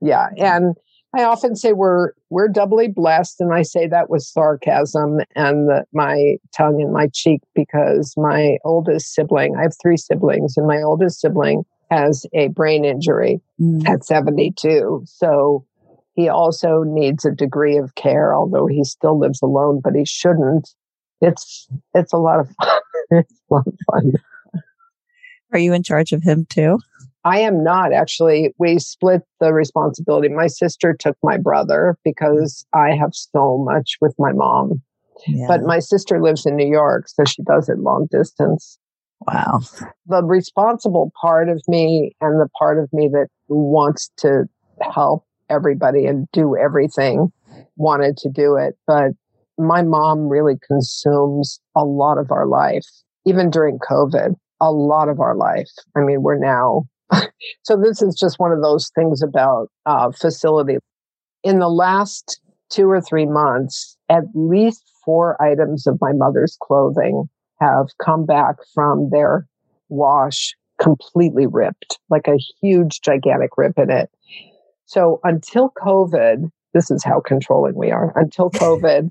[0.00, 0.74] yeah, and
[1.16, 5.84] I often say we're we're doubly blessed, and I say that with sarcasm and the,
[5.92, 10.82] my tongue in my cheek because my oldest sibling, I have three siblings, and my
[10.82, 13.88] oldest sibling has a brain injury Mm.
[13.88, 15.02] at 72.
[15.06, 15.64] So
[16.14, 20.70] he also needs a degree of care, although he still lives alone, but he shouldn't.
[21.20, 22.80] It's, it's a lot of fun.
[23.10, 24.12] it's a lot of fun.
[25.52, 26.78] Are you in charge of him too?
[27.24, 28.54] I am not actually.
[28.58, 30.28] We split the responsibility.
[30.28, 34.82] My sister took my brother because I have so much with my mom.
[35.26, 35.46] Yeah.
[35.48, 38.78] But my sister lives in New York, so she does it long distance.
[39.20, 39.60] wow.
[40.06, 44.44] The responsible part of me and the part of me that wants to
[44.82, 45.24] help
[45.54, 47.32] everybody and do everything
[47.76, 48.76] wanted to do it.
[48.86, 49.12] But
[49.58, 52.86] my mom really consumes a lot of our life,
[53.24, 55.70] even during COVID, a lot of our life.
[55.96, 56.86] I mean, we're now,
[57.62, 60.78] so this is just one of those things about uh, facility.
[61.42, 62.40] In the last
[62.70, 67.28] two or three months, at least four items of my mother's clothing
[67.60, 69.46] have come back from their
[69.88, 74.10] wash completely ripped, like a huge, gigantic rip in it.
[74.86, 78.12] So until COVID, this is how controlling we are.
[78.16, 79.10] Until COVID,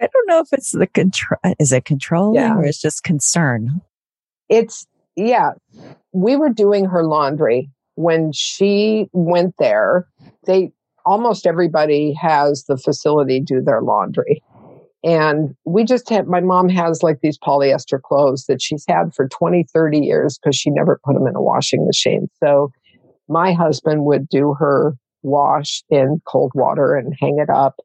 [0.00, 1.38] I don't know if it's the control.
[1.58, 2.56] Is it controlling Yeah.
[2.56, 3.80] or it's just concern?
[4.48, 4.86] it's,
[5.16, 5.52] yeah,
[6.12, 10.06] we were doing her laundry when she went there.
[10.46, 10.72] They
[11.06, 14.42] almost everybody has the facility do their laundry.
[15.04, 19.26] And we just had, my mom has like these polyester clothes that she's had for
[19.26, 22.28] 20, 30 years because she never put them in a washing machine.
[22.38, 22.70] So
[23.28, 27.76] my husband would do her wash in cold water and hang it up.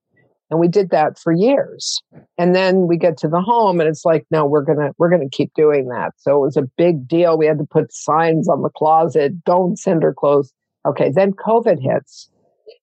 [0.49, 2.01] And we did that for years.
[2.37, 5.09] And then we get to the home and it's like, no, we're going to, we're
[5.09, 6.13] going to keep doing that.
[6.17, 7.37] So it was a big deal.
[7.37, 9.43] We had to put signs on the closet.
[9.43, 10.53] Don't send her clothes.
[10.85, 11.11] Okay.
[11.13, 12.29] Then COVID hits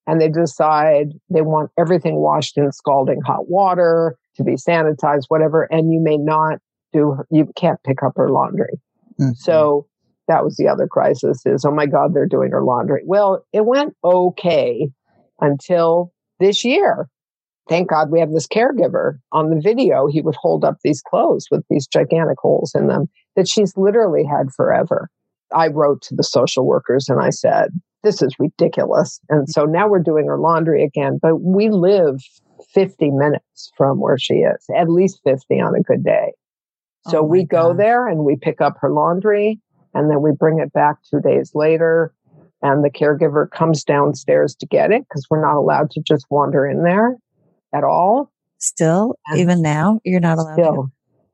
[0.06, 5.62] and they decide they want everything washed in scalding hot water to be sanitized, whatever.
[5.72, 6.58] And you may not
[6.92, 8.78] do, you can't pick up her laundry.
[9.18, 9.36] Mhm.
[9.36, 9.86] So
[10.28, 13.02] that was the other crisis is, oh my God, they're doing her laundry.
[13.04, 14.88] Well, it went okay
[15.40, 17.08] until this year.
[17.68, 20.06] Thank God we have this caregiver on the video.
[20.06, 23.06] He would hold up these clothes with these gigantic holes in them
[23.36, 25.08] that she's literally had forever.
[25.54, 27.70] I wrote to the social workers and I said,
[28.02, 29.18] this is ridiculous.
[29.30, 32.20] And so now we're doing her laundry again, but we live
[32.74, 36.32] 50 minutes from where she is, at least 50 on a good day.
[37.08, 37.78] So Oh we go gosh.
[37.78, 39.60] there and we pick up her laundry
[39.94, 42.12] and then we bring it back two days later.
[42.62, 46.66] And the caregiver comes downstairs to get it because we're not allowed to just wander
[46.66, 47.16] in there
[47.74, 48.32] at all.
[48.58, 50.92] Still, And even now, you're not allowed to.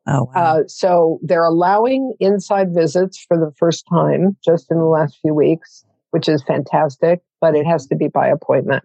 [0.08, 0.32] Oh, wow.
[0.34, 5.34] Uh, so they're allowing inside visits for the first time just in the last few
[5.34, 8.82] weeks, which is fantastic, but it has to be by appointment.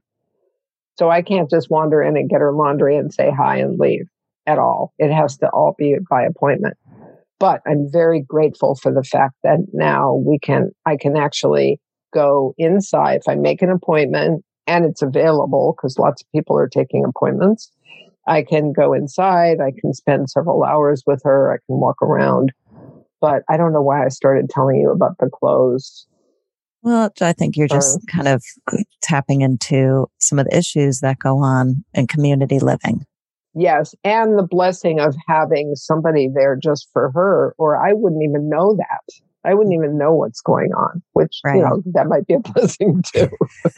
[1.00, 4.08] So I can't just wander in and get her laundry and say hi and leave
[4.46, 4.94] at all.
[5.00, 6.78] It has to all be by appointment.
[7.40, 11.80] But I'm very grateful for the fact that now we can, I can actually
[12.14, 16.70] go inside if I make an appointment and it's available because lots of people are
[16.70, 17.70] taking appointments.
[18.28, 19.58] I can go inside.
[19.60, 21.54] I can spend several hours with her.
[21.54, 22.52] I can walk around.
[23.22, 26.08] But I don't know why I started telling you about the clothes.
[26.82, 28.44] well, I think you're just kind of
[29.02, 33.06] tapping into some of the issues that go on in community living.
[33.56, 33.96] Yes.
[34.04, 38.76] And the blessing of having somebody there just for her, or I wouldn't even know
[38.76, 39.14] that.
[39.46, 41.58] I wouldn't even know what's going on, which, Right.
[41.58, 43.30] you know, that might be a blessing too.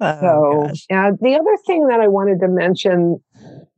[0.00, 3.20] oh, So, and the other thing that I wanted to mention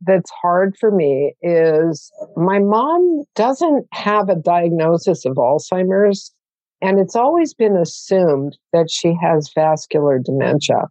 [0.01, 6.31] that's hard for me is my mom doesn't have a diagnosis of Alzheimer's,
[6.81, 10.87] and it's always been assumed that she has vascular dementia.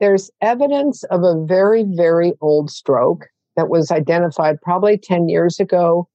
[0.00, 6.08] There's evidence of a very, very old stroke that was identified probably 10 years ago,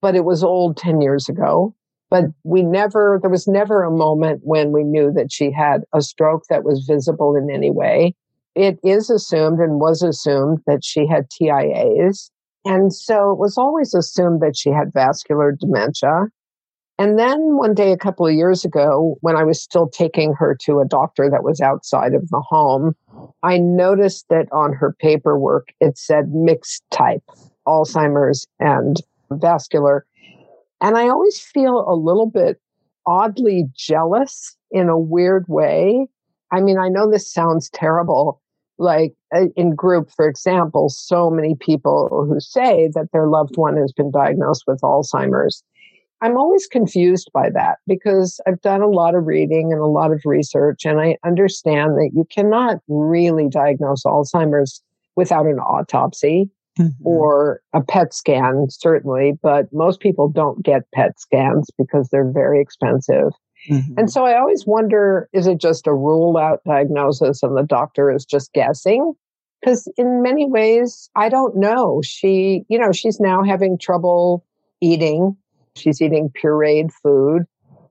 [0.00, 1.74] but it was old 10 years ago.
[2.10, 6.02] But we never, there was never a moment when we knew that she had a
[6.02, 8.14] stroke that was visible in any way.
[8.54, 12.30] It is assumed and was assumed that she had TIAs.
[12.66, 16.26] And so it was always assumed that she had vascular dementia.
[17.02, 20.56] And then one day, a couple of years ago, when I was still taking her
[20.60, 22.94] to a doctor that was outside of the home,
[23.42, 27.24] I noticed that on her paperwork, it said mixed type,
[27.66, 28.98] Alzheimer's and
[29.32, 30.06] vascular.
[30.80, 32.60] And I always feel a little bit
[33.04, 36.06] oddly jealous in a weird way.
[36.52, 38.40] I mean, I know this sounds terrible.
[38.78, 43.76] Like uh, in group, for example, so many people who say that their loved one
[43.76, 45.64] has been diagnosed with Alzheimer's.
[46.22, 50.12] I'm always confused by that because I've done a lot of reading and a lot
[50.12, 54.82] of research, and I understand that you cannot really diagnose Alzheimer's
[55.16, 56.92] without an autopsy Mhm.
[57.04, 62.62] or a PET scan, certainly, but most people don't get PET scans because they're very
[62.62, 63.32] expensive.
[63.68, 63.94] Mhm.
[63.98, 68.10] And so I always wonder is it just a rule out diagnosis and the doctor
[68.10, 69.12] is just guessing?
[69.60, 72.00] Because in many ways, I don't know.
[72.02, 74.44] She, you know, she's now having trouble
[74.80, 75.36] eating.
[75.76, 77.44] She's eating pureed food.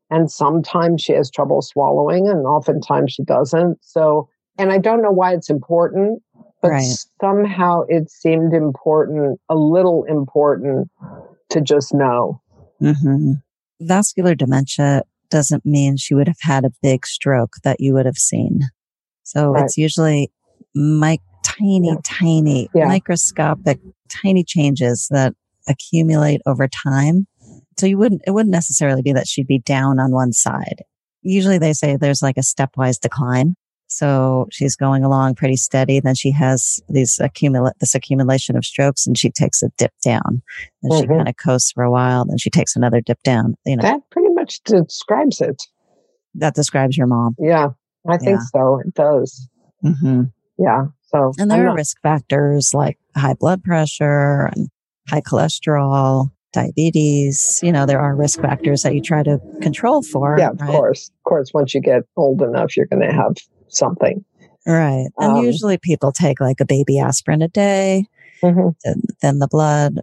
[0.09, 3.77] And sometimes she has trouble swallowing, and oftentimes she doesn't.
[3.81, 6.21] So, and I don't know why it's important,
[6.61, 6.97] but Right.
[7.21, 10.89] somehow it seemed important, a little important
[11.49, 12.41] to just know.
[12.79, 13.33] hmm
[13.79, 18.17] Vascular dementia doesn't mean she would have had a big stroke that you would have
[18.17, 18.59] seen.
[19.23, 19.63] So Right.
[19.63, 20.29] it's usually
[20.75, 21.95] mic- tiny, Yeah.
[22.03, 22.87] tiny, Yeah.
[22.87, 25.33] microscopic, tiny changes that
[25.69, 27.27] accumulate over time.
[27.81, 30.83] So you wouldn't, it wouldn't necessarily be that she'd be down on one side.
[31.23, 33.55] Usually they say there's like a stepwise decline.
[33.87, 35.99] So she's going along pretty steady.
[35.99, 40.43] Then she has these accumulate, this accumulation of strokes and she takes a dip down.
[40.83, 41.17] Then she Mhm.
[41.17, 42.23] kind of coasts for a while.
[42.23, 43.55] Then she takes another dip down.
[43.65, 45.63] You know, that, pretty much describes it.
[46.35, 47.35] That describes your mom.
[47.39, 47.69] Yeah,
[48.07, 48.45] I think Yeah.
[48.53, 48.79] so.
[48.85, 49.49] It does.
[49.81, 50.25] hmm
[50.59, 50.85] Yeah.
[51.07, 54.69] So, And I'm there are not- risk factors like high blood pressure and
[55.09, 57.59] high cholesterol, diabetes.
[57.63, 60.37] You know, there are risk factors that you try to control for.
[60.39, 60.69] yeah, of right?
[60.69, 61.09] course.
[61.09, 63.35] Of course, once you get old enough, you're going to have
[63.69, 64.23] something.
[64.65, 65.07] Right.
[65.17, 68.05] And Um, usually people take like a baby aspirin a day,
[68.43, 68.75] Mhm.
[68.83, 70.01] then, then the blood.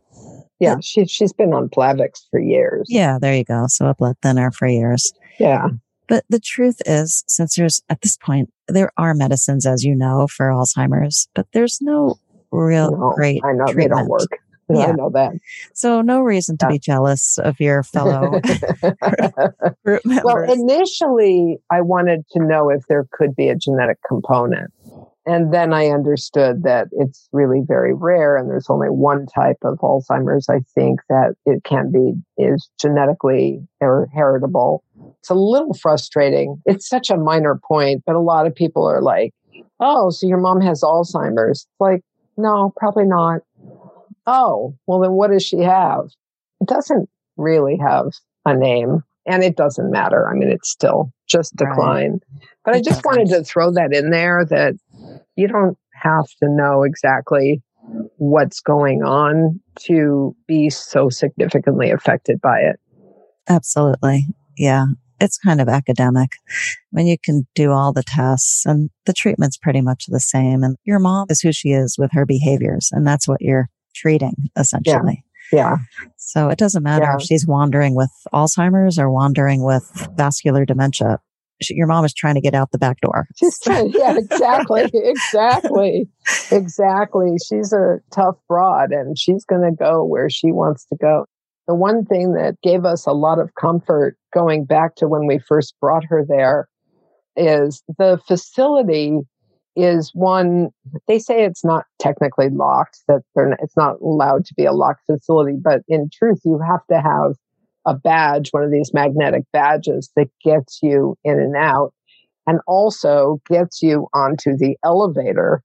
[0.61, 2.87] Yeah, she, she's been on Plavix for years.
[2.89, 3.67] Yeah, there you go.
[3.69, 5.13] So a blood thinner for years.
[5.39, 5.69] Yeah.
[6.09, 10.27] But the truth is, since there's at this point, there are medicines, as you know,
[10.27, 12.17] for Alzheimer's, but there's no
[12.51, 13.99] real No, great I know they treatment.
[14.01, 14.39] don't work.
[14.77, 14.93] I Yeah.
[14.93, 15.33] know that.
[15.75, 16.73] So no reason to Yeah.
[16.73, 18.41] be jealous of your fellow
[19.85, 20.25] group members.
[20.25, 24.73] well, initially, I wanted to know if there could be a genetic component.
[25.27, 29.77] And then I understood that it's really very rare, and there's only one type of
[29.81, 34.83] Alzheimer's, I think, that it can be is genetically or heritable.
[35.19, 36.63] It's a little frustrating.
[36.65, 39.35] It's such a minor point, but a lot of people are like,
[39.81, 41.67] oh, so your mom has Alzheimer's.
[41.67, 42.01] It's like,
[42.39, 43.41] no, probably not.
[44.31, 46.05] Oh, well, then what does she have?
[46.61, 48.09] It doesn't really have
[48.45, 50.29] a name and it doesn't matter.
[50.29, 51.71] I mean, it's still just Right.
[51.71, 52.21] decline.
[52.63, 54.75] But I just wanted to throw that in there that
[55.37, 57.63] you don't have to know exactly
[58.19, 62.79] what's going on to be so significantly affected by it.
[63.49, 64.27] Absolutely.
[64.59, 64.89] Yeah.
[65.21, 66.33] It's kind of academic
[66.91, 70.63] when you can do all the tests and the treatment's pretty much the same.
[70.63, 72.91] And your mom is who she is with her behaviors.
[72.93, 75.25] And that's what you're treating essentially.
[75.53, 75.77] Yeah.
[76.17, 77.17] So it doesn't matter Yeah.
[77.17, 81.19] if she's wandering with Alzheimer's or wandering with vascular dementia.
[81.61, 83.27] She, your mom is trying to get out the back door.
[83.37, 86.09] She's trying, yeah, exactly, exactly,
[86.53, 87.37] exactly.
[87.49, 91.25] She's a tough broad and she's going to go where she wants to go.
[91.67, 95.39] The one thing that gave us a lot of comfort going back to when we
[95.39, 96.69] first brought her there
[97.37, 99.19] is the facility
[99.77, 100.69] is one
[101.07, 105.05] they say it's not technically locked that not, it's not allowed to be a locked
[105.07, 107.35] facility but in truth you have to have
[107.87, 111.93] a badge one of these magnetic badges that gets you in and out
[112.47, 115.63] and also gets you onto the elevator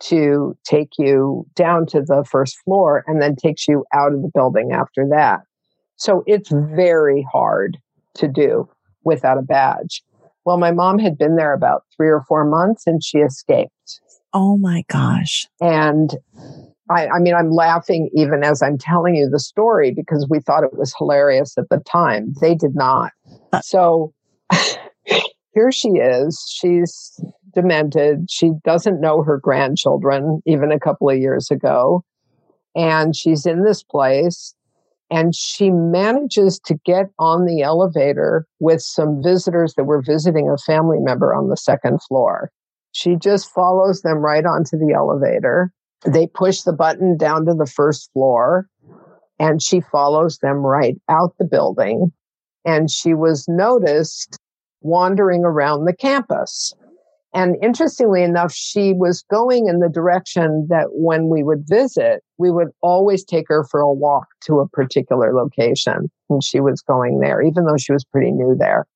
[0.00, 4.30] to take you down to the first floor and then takes you out of the
[4.32, 5.40] building after that.
[5.96, 7.78] So it's very hard
[8.16, 8.68] to do
[9.04, 10.02] without a badge.
[10.48, 14.00] Well, my mom had been there about three or four months and she escaped.
[14.32, 15.46] Oh my gosh.
[15.60, 16.16] And
[16.88, 20.64] I, I mean, I'm laughing even as I'm telling you the story because we thought
[20.64, 22.32] it was hilarious at the time.
[22.40, 23.12] They did not.
[23.52, 23.60] Uh.
[23.60, 24.14] So
[25.52, 26.42] here she is.
[26.50, 27.20] She's
[27.54, 28.30] demented.
[28.30, 32.06] She doesn't know her grandchildren even a couple of years ago.
[32.74, 34.54] And she's in this place
[35.10, 40.58] and she manages to get on the elevator with some visitors that were visiting a
[40.58, 42.50] family member on the second floor.
[42.92, 45.72] She just follows them right onto the elevator.
[46.06, 48.68] They push the button down to the first floor
[49.38, 52.12] and she follows them right out the building.
[52.64, 54.38] And she was noticed
[54.80, 56.74] wandering around the campus.
[57.38, 62.50] And interestingly enough, she was going in the direction that when we would visit, we
[62.50, 66.10] would always take her for a walk to a particular location.
[66.30, 68.88] And she was going there, even though she was pretty new there.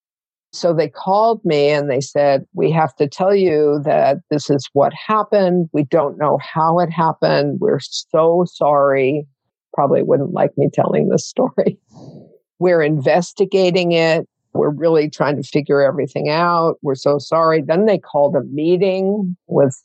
[0.50, 4.68] So they called me and they said, We have to tell you that this is
[4.72, 5.68] what happened.
[5.72, 7.60] We don't know how it happened.
[7.60, 9.24] We're so sorry.
[9.72, 11.78] Probably wouldn't like me telling this story.
[12.58, 14.26] We're investigating it.
[14.54, 16.76] We're really trying to figure everything out.
[16.82, 17.62] We're so sorry.
[17.62, 19.80] Then they called a meeting with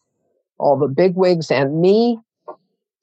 [0.60, 2.20] all the bigwigs and me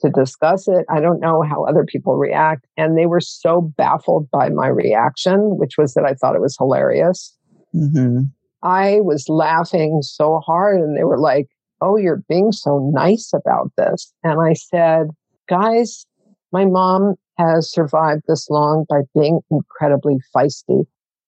[0.00, 0.84] to discuss it.
[0.90, 2.66] I don't know how other people react.
[2.76, 6.56] And they were so baffled by my reaction, which was that I thought it was
[6.58, 7.36] hilarious.
[7.74, 8.24] Mm-hmm.
[8.62, 11.46] I was laughing so hard and they were like,
[11.80, 14.12] Oh, you're being so nice about this.
[14.22, 15.08] And I said,
[15.48, 16.06] Guys,
[16.52, 20.84] my mom has survived this long by being incredibly feisty.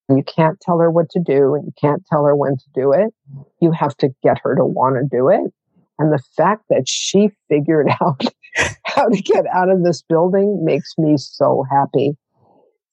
[0.09, 2.93] You can't tell her what to do and you can't tell her when to do
[2.93, 3.13] it.
[3.61, 5.51] You have to get her to want to do it.
[5.99, 8.23] And the fact that she figured out
[8.85, 12.17] how to get out of this building makes me so happy.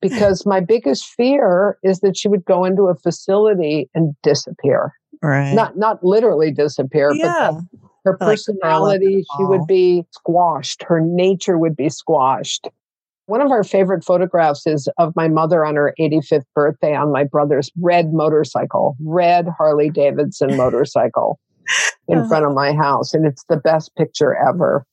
[0.01, 4.93] Because my biggest fear is that she would go into a facility and disappear.
[5.23, 5.55] Right.
[5.55, 7.53] Not not literally disappear, yeah.
[7.53, 7.63] but
[8.05, 10.83] her Like curl up in a personality, she would be squashed.
[10.83, 12.69] Her nature would be squashed.
[13.27, 17.25] One of our favorite photographs is of my mother on her 85th birthday on my
[17.25, 21.39] brother's red motorcycle, red Harley Davidson motorcycle
[22.07, 22.29] in Oh.
[22.29, 23.15] front of my house.
[23.15, 24.85] And it's the best picture ever.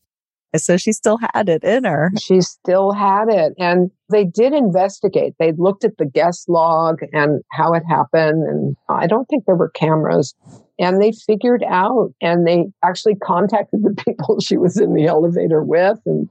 [0.55, 2.09] so she still had it in her.
[2.21, 3.53] She still had it.
[3.57, 5.33] And they did investigate.
[5.37, 8.43] They looked at the guest log and how it happened.
[8.47, 10.33] And I don't think there were cameras.
[10.79, 15.63] And they figured out and they actually contacted the people she was in the elevator
[15.63, 15.99] with.
[16.05, 16.29] And,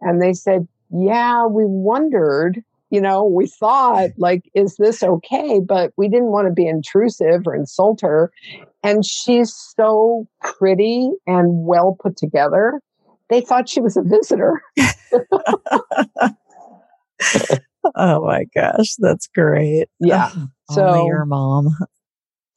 [0.00, 5.60] and they said, yeah, we wondered, you know, we thought like, is this okay?
[5.60, 8.30] But we didn't want to be intrusive or insult her.
[8.82, 12.80] And she's so pretty and well put together.
[13.30, 14.62] They thought she was a visitor.
[17.96, 19.86] Oh my gosh, that's great.
[19.98, 20.30] Yeah.
[20.70, 21.68] So- only your mom.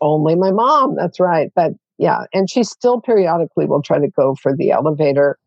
[0.01, 0.95] only my mom.
[0.95, 1.51] That's right.
[1.55, 5.39] But yeah, and she still periodically will try to go for the elevator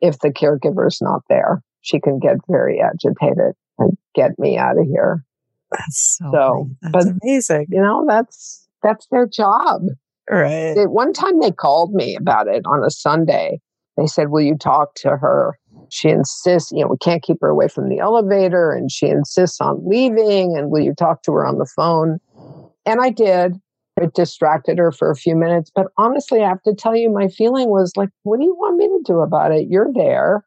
[0.00, 1.62] if the caregiver's not there.
[1.86, 5.24] She can get very agitated and get me out of here.
[5.70, 7.66] That's so, So, that's but- amazing.
[7.70, 9.82] You know, that's that's their job.
[10.28, 10.74] Right.
[10.74, 13.60] They- one time they called me about it on a Sunday.
[13.96, 15.58] They said, "Will you talk to her?"
[15.88, 19.60] She insists, you know, we can't keep her away from the elevator, and she insists
[19.60, 20.56] on leaving.
[20.56, 22.18] And will you talk to her on the phone?
[22.84, 23.54] And I did.
[24.00, 25.70] It distracted her for a few minutes.
[25.74, 28.76] But honestly, I have to tell you, my feeling was like, what do you want
[28.76, 29.68] me to do about it?
[29.70, 30.44] You're there.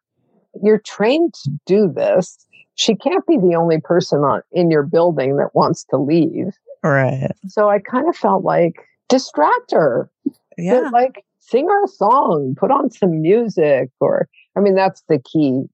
[0.62, 2.46] You're trained to do this.
[2.74, 6.52] She can't be the only person on, in your building that wants to leave.
[6.82, 7.30] Right.
[7.48, 8.74] So I kind of felt like
[9.08, 10.10] distract her.
[10.56, 10.80] Yeah.
[10.84, 15.18] But, like sing her a song, put on some music, or I mean, that's the
[15.18, 15.64] key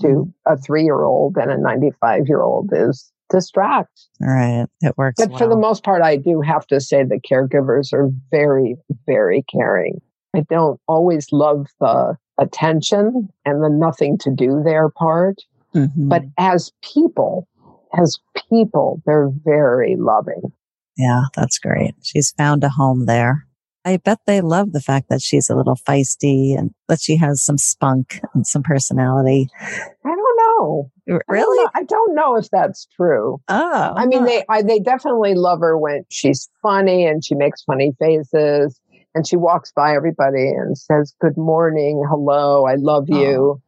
[0.00, 0.52] to mm-hmm.
[0.52, 4.08] a three year old and a 95 year old is distract.
[4.20, 4.66] Right.
[4.80, 5.24] It works.
[5.24, 9.44] But for the most part, I do have to say the caregivers are very, very
[9.50, 10.00] caring.
[10.34, 15.36] I don't always love the attention and the nothing to do their part,
[15.74, 16.08] Mhm.
[16.08, 17.46] but as people,
[17.96, 18.18] as
[18.48, 20.42] people, they're very loving.
[20.96, 21.94] yeah, that's great.
[22.02, 23.46] She's found a home there.
[23.86, 27.42] I bet they love the fact that she's a little feisty and that she has
[27.42, 29.48] some spunk and some personality.
[29.58, 30.90] I don't know.
[31.10, 31.64] R- I don't Really?
[31.64, 33.40] know- I don't know if that's true.
[33.48, 34.26] Oh, I mean, huh.
[34.26, 38.78] they I, they definitely love her when she's funny and she makes funny faces
[39.14, 43.60] and she walks by everybody and says good morning, hello, I love you.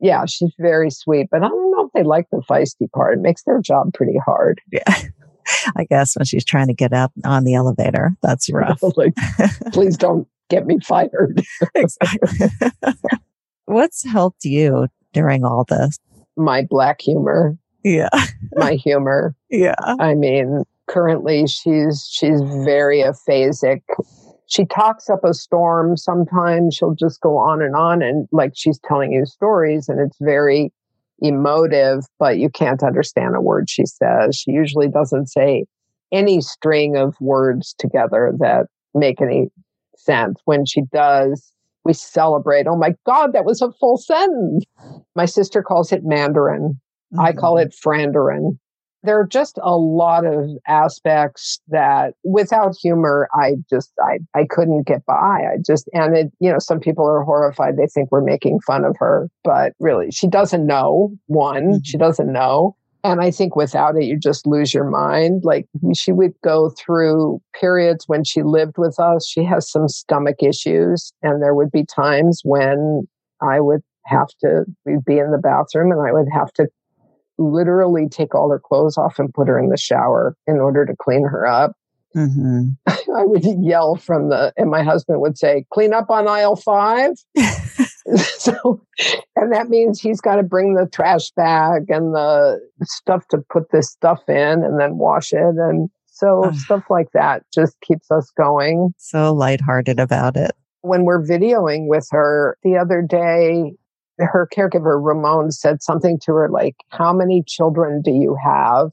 [0.00, 3.18] Yeah, she's very sweet, but I don't know if they like the feisty part.
[3.18, 4.60] It makes their job pretty hard.
[4.72, 4.82] Yeah.
[5.76, 8.80] I guess when she's trying to get up on the elevator, that's rough.
[8.96, 9.14] like,
[9.72, 11.42] please don't get me fired.
[11.74, 12.48] exactly.
[13.66, 15.98] What's helped you during all this?
[16.36, 18.08] My black humor, Yeah.
[18.54, 19.34] my humor.
[19.50, 19.74] Yeah.
[19.78, 23.82] I mean, currently she's she's very aphasic.
[24.50, 25.96] She talks up a storm.
[25.96, 30.18] Sometimes she'll just go on and on and like she's telling you stories and it's
[30.20, 30.72] very
[31.20, 34.36] emotive, but you can't understand a word she says.
[34.36, 35.64] She usually doesn't say
[36.12, 39.48] any string of words together that make any
[39.96, 40.40] sense.
[40.46, 41.52] When she does,
[41.84, 42.66] we celebrate.
[42.66, 44.64] Oh my God, that was a full sentence.
[45.14, 46.80] My sister calls it Mandarin.
[47.18, 47.68] I call Mm-hmm.
[47.68, 48.58] it Frandarin.
[49.02, 54.86] There are just a lot of aspects that without humor, I just, I, I couldn't
[54.86, 55.14] get by.
[55.52, 57.76] I just, and it, you know, some people are horrified.
[57.76, 61.80] They think we're making fun of her, but really she doesn't know one, Mhm.
[61.82, 62.76] she doesn't know.
[63.02, 65.42] And I think without it, you just lose your mind.
[65.44, 69.26] Like she would go through periods when she lived with us.
[69.26, 73.08] She has some stomach issues and there would be times when
[73.40, 76.66] I would have to we'd be in the bathroom and I would have to
[77.40, 80.94] literally take all her clothes off and put her in the shower in order to
[81.00, 81.72] clean her up.
[82.12, 86.56] hmm I would yell from the, and my husband would say, clean up on aisle
[86.56, 87.12] five.
[88.16, 88.80] so,
[89.36, 93.70] and that means he's got to bring the trash bag and the stuff to put
[93.72, 95.56] this stuff in and then wash it.
[95.56, 98.92] And so stuff like that just keeps us going.
[98.98, 100.52] so lighthearted about it.
[100.82, 103.72] when we're videoing with her the other day,
[104.20, 108.90] her caregiver, Ramon, said something to her like, How many children do you have?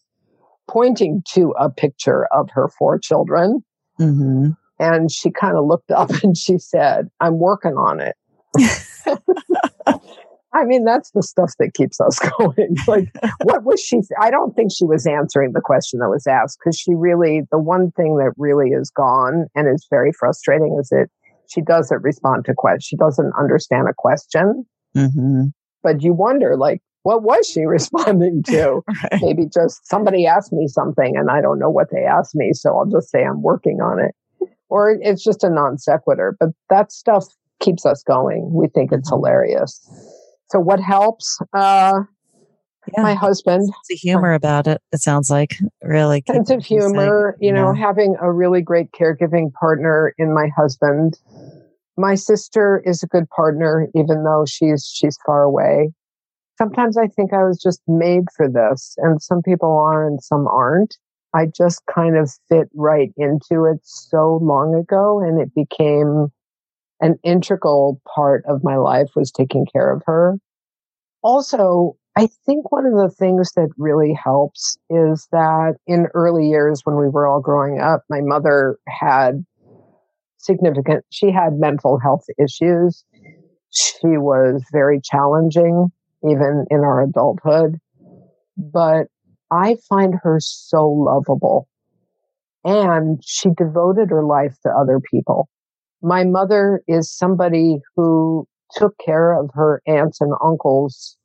[0.67, 3.63] Pointing to a picture of her four children.
[3.99, 4.49] Mm-hmm.
[4.79, 8.15] And she kind of looked up and she said, I'm working on it.
[10.53, 12.77] I mean, that's the stuff that keeps us going.
[12.87, 13.09] like,
[13.43, 14.01] what was she?
[14.19, 17.59] I don't think she was answering the question that was asked because she really, the
[17.59, 21.07] one thing that really is gone and is very frustrating is that
[21.49, 22.85] she doesn't respond to questions.
[22.85, 24.65] She doesn't understand a question.
[24.97, 25.43] Mm-hmm.
[25.83, 28.81] But you wonder, like, what was she responding to?
[29.11, 29.21] Right.
[29.21, 32.51] Maybe just somebody asked me something and I don't know what they asked me.
[32.53, 34.15] So I'll just say I'm working on it.
[34.69, 36.35] Or it's just a non sequitur.
[36.39, 37.25] But that stuff
[37.61, 38.49] keeps us going.
[38.53, 39.15] We think it's Mhm.
[39.17, 39.79] hilarious.
[40.49, 41.39] So what helps?
[41.53, 42.01] Uh,
[42.95, 43.03] Yeah.
[43.03, 44.81] my husband, Sense of humor about it.
[44.93, 47.79] It sounds like really sense of keeps you saying, humor, you know, yeah.
[47.79, 51.17] having a really great caregiving partner in my husband.
[51.97, 55.91] My sister is a good partner, even though she's she's far away.
[56.57, 60.47] Sometimes I think I was just made for this, and some people are and some
[60.47, 60.97] aren't.
[61.33, 66.27] I just kind of fit right into it so long ago, and it became
[67.01, 70.37] an integral part of my life was taking care of her.
[71.21, 76.81] Also, I think one of the things that really helps is that in early years
[76.83, 79.45] when we were all growing up, my mother had
[80.47, 83.05] significant, she had mental health issues.
[83.69, 85.91] She was very challenging,
[86.27, 87.77] even in our adulthood.
[88.57, 89.07] But
[89.51, 91.67] I find her so lovable.
[92.63, 95.47] And she devoted her life to other people.
[96.01, 101.17] My mother is somebody who took care of her aunts and uncles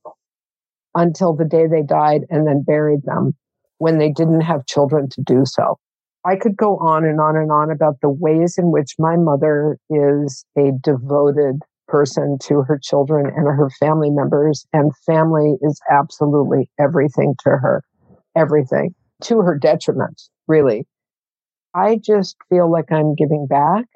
[0.94, 3.32] until the day they died and then buried them
[3.78, 5.78] when they didn't have children to do so.
[6.24, 9.78] I could go on and on and on about the ways in which my mother
[9.90, 16.70] is a devoted person to her children and her family members, and family is absolutely
[16.80, 17.82] everything to her,
[18.36, 20.86] everything to her detriment, really.
[21.74, 23.86] I just feel like I'm giving back,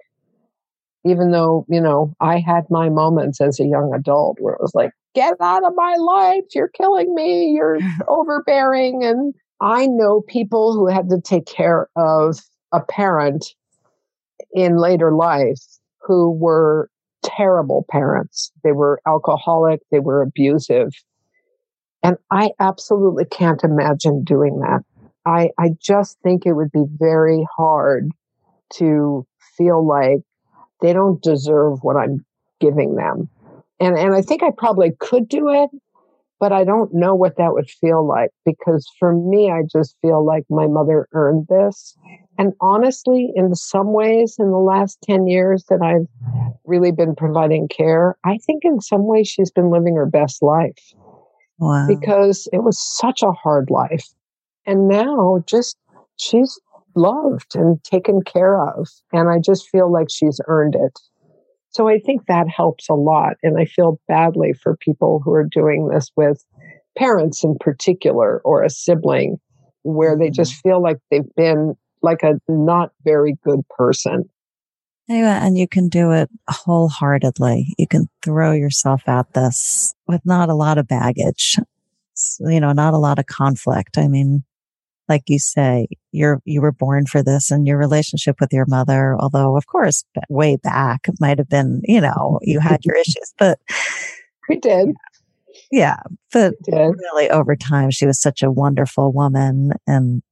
[1.04, 4.74] even though, you know, I had my moments as a young adult where it was
[4.74, 6.44] like, get out of my life.
[6.54, 7.50] You're killing me.
[7.50, 9.04] You're overbearing.
[9.04, 12.38] And I know people who had to take care of
[12.72, 13.54] a parent
[14.52, 15.62] in later life
[16.00, 16.90] who were
[17.22, 18.52] terrible parents.
[18.62, 20.92] They were alcoholic, they were abusive.
[22.02, 24.84] And I absolutely can't imagine doing that.
[25.24, 28.10] I, I just think it would be very hard
[28.74, 29.26] to
[29.56, 30.20] feel like
[30.80, 32.24] they don't deserve what I'm
[32.60, 33.28] giving them.
[33.80, 35.70] And, and I think I probably could do it,
[36.38, 40.24] but I don't know what that would feel like because for me, I just feel
[40.24, 41.96] like my mother earned this.
[42.38, 46.06] And honestly, in some ways, in the last 10 years that I've
[46.64, 50.92] really been providing care, I think in some ways she's been living her best life
[51.58, 51.86] Wow.
[51.88, 54.06] because it was such a hard life.
[54.66, 55.78] And now just
[56.16, 56.60] she's
[56.94, 58.88] loved and taken care of.
[59.12, 60.98] And I just feel like she's earned it.
[61.70, 63.34] So I think that helps a lot.
[63.42, 66.44] And I feel badly for people who are doing this with
[66.96, 69.38] parents in particular or a sibling
[69.82, 70.68] where they just mm-hmm.
[70.68, 74.28] feel like they've been like a not very good person.
[75.08, 77.74] Yeah, uh, and you can do it wholeheartedly.
[77.78, 81.56] You can throw yourself at this with not a lot of baggage,
[82.40, 83.98] you know, not a lot of conflict.
[83.98, 84.42] I mean,
[85.08, 89.16] like you say, you're, you were born for this and your relationship with your mother,
[89.18, 93.32] although of course, way back it might have been, you know, you had your issues,
[93.38, 93.58] but
[94.48, 94.94] We did.
[95.70, 95.98] yeah,
[96.32, 100.22] but really over time, she was such a wonderful woman and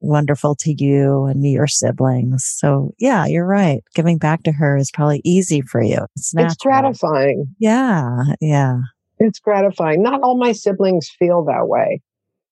[0.00, 2.44] wonderful to you and your siblings.
[2.44, 3.84] So yeah, you're right.
[3.94, 6.06] Giving back to her is probably easy for you.
[6.16, 6.52] It's natural.
[6.52, 7.54] It's gratifying.
[7.60, 8.16] Yeah.
[8.40, 8.78] Yeah.
[9.18, 10.02] It's gratifying.
[10.02, 12.02] Not all my siblings feel that way.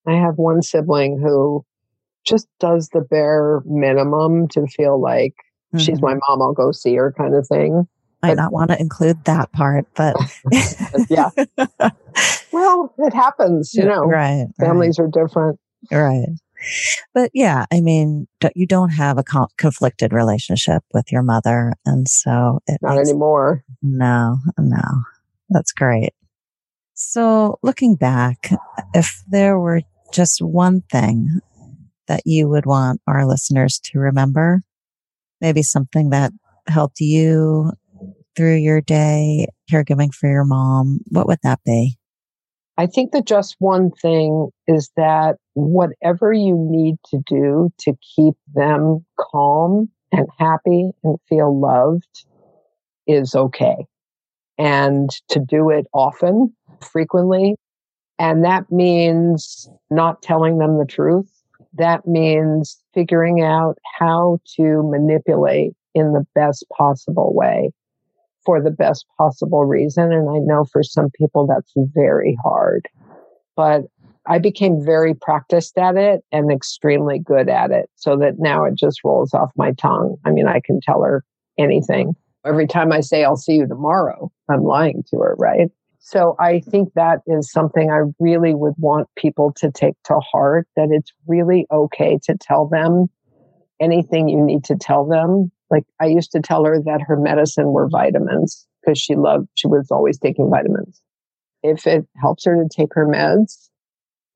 [0.06, 1.64] I have one sibling who
[2.26, 5.34] just does the bare minimum to feel like
[5.76, 6.02] she's Mhm.
[6.02, 7.86] my mom, I'll go see her kind of thing.
[8.22, 10.16] I but- not want to include that part, but
[11.08, 11.30] Yeah.
[12.52, 14.02] Well, it happens, you know.
[14.04, 14.46] right.
[14.58, 15.58] Families are different.
[15.90, 16.00] Right.
[16.02, 16.28] right.
[17.14, 19.24] But yeah, I mean, you don't have a
[19.56, 21.72] conflicted relationship with your mother.
[21.86, 23.64] And so it Not makes anymore.
[23.82, 24.82] No, no.
[25.48, 26.10] That's great.
[26.94, 28.50] So looking back,
[28.92, 29.80] if there were
[30.12, 31.40] just one thing
[32.10, 34.62] that you would want our listeners to remember,
[35.40, 36.32] maybe something that
[36.66, 37.70] helped you
[38.36, 41.96] through your day, caregiving for your mom, what would that be?
[42.76, 48.34] I think that just one thing is that whatever you need to do to keep
[48.54, 52.24] them calm and happy and feel loved
[53.06, 53.86] is okay.
[54.58, 57.54] And to do it often frequently.
[58.18, 61.30] And that means not telling them the truth.
[61.74, 67.70] That means figuring out how to manipulate in the best possible way
[68.44, 70.12] for the best possible reason.
[70.12, 72.88] And I know for some people that's very hard,
[73.56, 73.82] but
[74.26, 78.74] I became very practiced at it and extremely good at it so that now it
[78.74, 80.16] just rolls off my tongue.
[80.24, 81.24] I mean, I can tell her
[81.58, 82.14] anything.
[82.44, 85.68] Every time I say, I'll see you tomorrow, I'm lying to her, right?
[86.00, 90.66] So I think that is something I really would want people to take to heart
[90.74, 93.06] that it's really okay to tell them
[93.80, 95.52] anything you need to tell them.
[95.70, 99.68] Like I used to tell her that her medicine were vitamins because she loved, she
[99.68, 101.02] was always taking vitamins.
[101.62, 103.68] If it helps her to take her meds,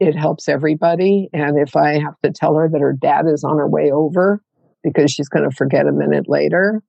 [0.01, 1.31] it helps everybody.
[1.33, 4.43] And if I have to tell her that her dad is on her way over
[4.83, 6.83] because she's going to forget a minute later,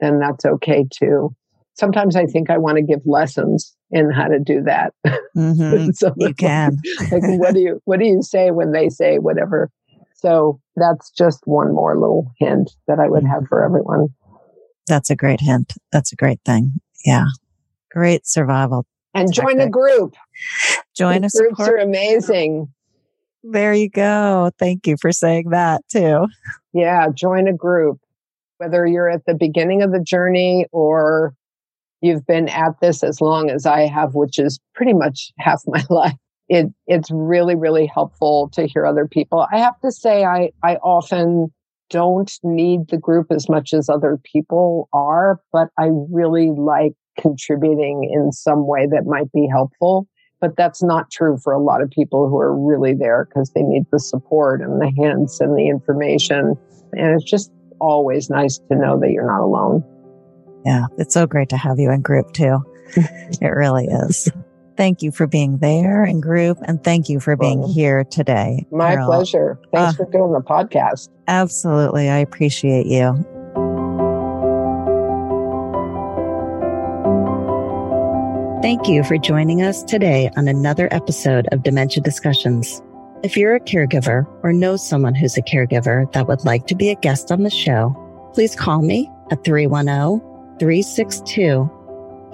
[0.00, 1.34] then that's okay too.
[1.74, 4.94] Sometimes I think I want to give lessons in how to do that.
[5.36, 5.90] Mm-hmm.
[5.94, 6.78] so you can.
[7.12, 9.70] like, what do you what do you say when they say whatever?
[10.14, 13.66] So that's just one more little hint that I would have for Mm-hmm.
[13.74, 14.08] everyone.
[14.86, 15.72] That's a great hint.
[15.92, 16.74] That's a great thing.
[17.04, 17.26] Yeah.
[17.90, 18.86] Great survival.
[19.14, 20.14] And join a group.
[20.96, 21.68] Join The a groups support.
[21.70, 22.72] are amazing.
[23.42, 24.50] There you go.
[24.58, 26.26] Thank you for saying that too.
[26.72, 28.00] Yeah, join a group.
[28.58, 31.34] Whether you're at the beginning of the journey or
[32.04, 35.82] you've been at this as long as I have, which is pretty much half my
[35.90, 36.14] life.
[36.48, 39.46] It it's really, really helpful to hear other people.
[39.50, 41.48] I have to say I I often
[41.88, 48.10] don't need the group as much as other people are, but I really like contributing
[48.12, 50.06] in some way that might be helpful.
[50.40, 53.62] But that's not true for a lot of people who are really there because they
[53.62, 56.56] need the support and the hints and the information.
[56.92, 57.50] And it's just
[57.80, 59.82] always nice to know that you're not alone.
[60.64, 60.86] Yeah.
[60.98, 62.58] It's so great to have you in group too.
[62.96, 64.28] it really is.
[64.76, 68.66] Thank you for being there in group and thank you for being here today.
[68.72, 69.06] My Carol.
[69.06, 69.58] pleasure.
[69.72, 69.96] Thanks Ah.
[70.04, 71.08] for doing the podcast.
[71.28, 72.08] Absolutely.
[72.10, 73.24] I appreciate you.
[78.62, 82.80] Thank you for joining us today on another episode of Dementia Discussions.
[83.22, 86.88] If you're a caregiver or know someone who's a caregiver that would like to be
[86.88, 87.94] a guest on the show,
[88.32, 91.70] please call me at oh, 310 362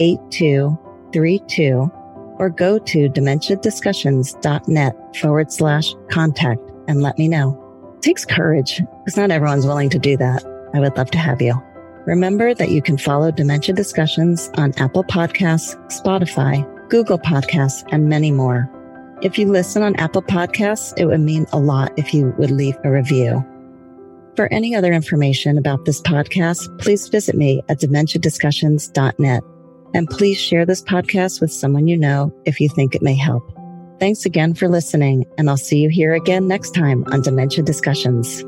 [0.01, 1.91] 8232
[2.39, 7.57] or go to dementiadiscussions.net forward slash contact and let me know.
[7.97, 10.43] It takes courage because not everyone's willing to do that.
[10.73, 11.55] I would love to have you.
[12.07, 18.31] Remember that you can follow Dementia Discussions on Apple Podcasts, Spotify, Google Podcasts, and many
[18.31, 18.71] more.
[19.23, 22.79] If you listen on Apple Podcasts, it would mean a lot if you would leave
[22.85, 23.45] a review.
[24.37, 29.43] For any other information about this podcast, please visit me at dementiadiscussions.net.
[29.93, 33.43] And please share this podcast with someone you know if you think it may help.
[33.99, 38.45] Thanks again for listening, and I'll see you here again next time on Dementia Discussions.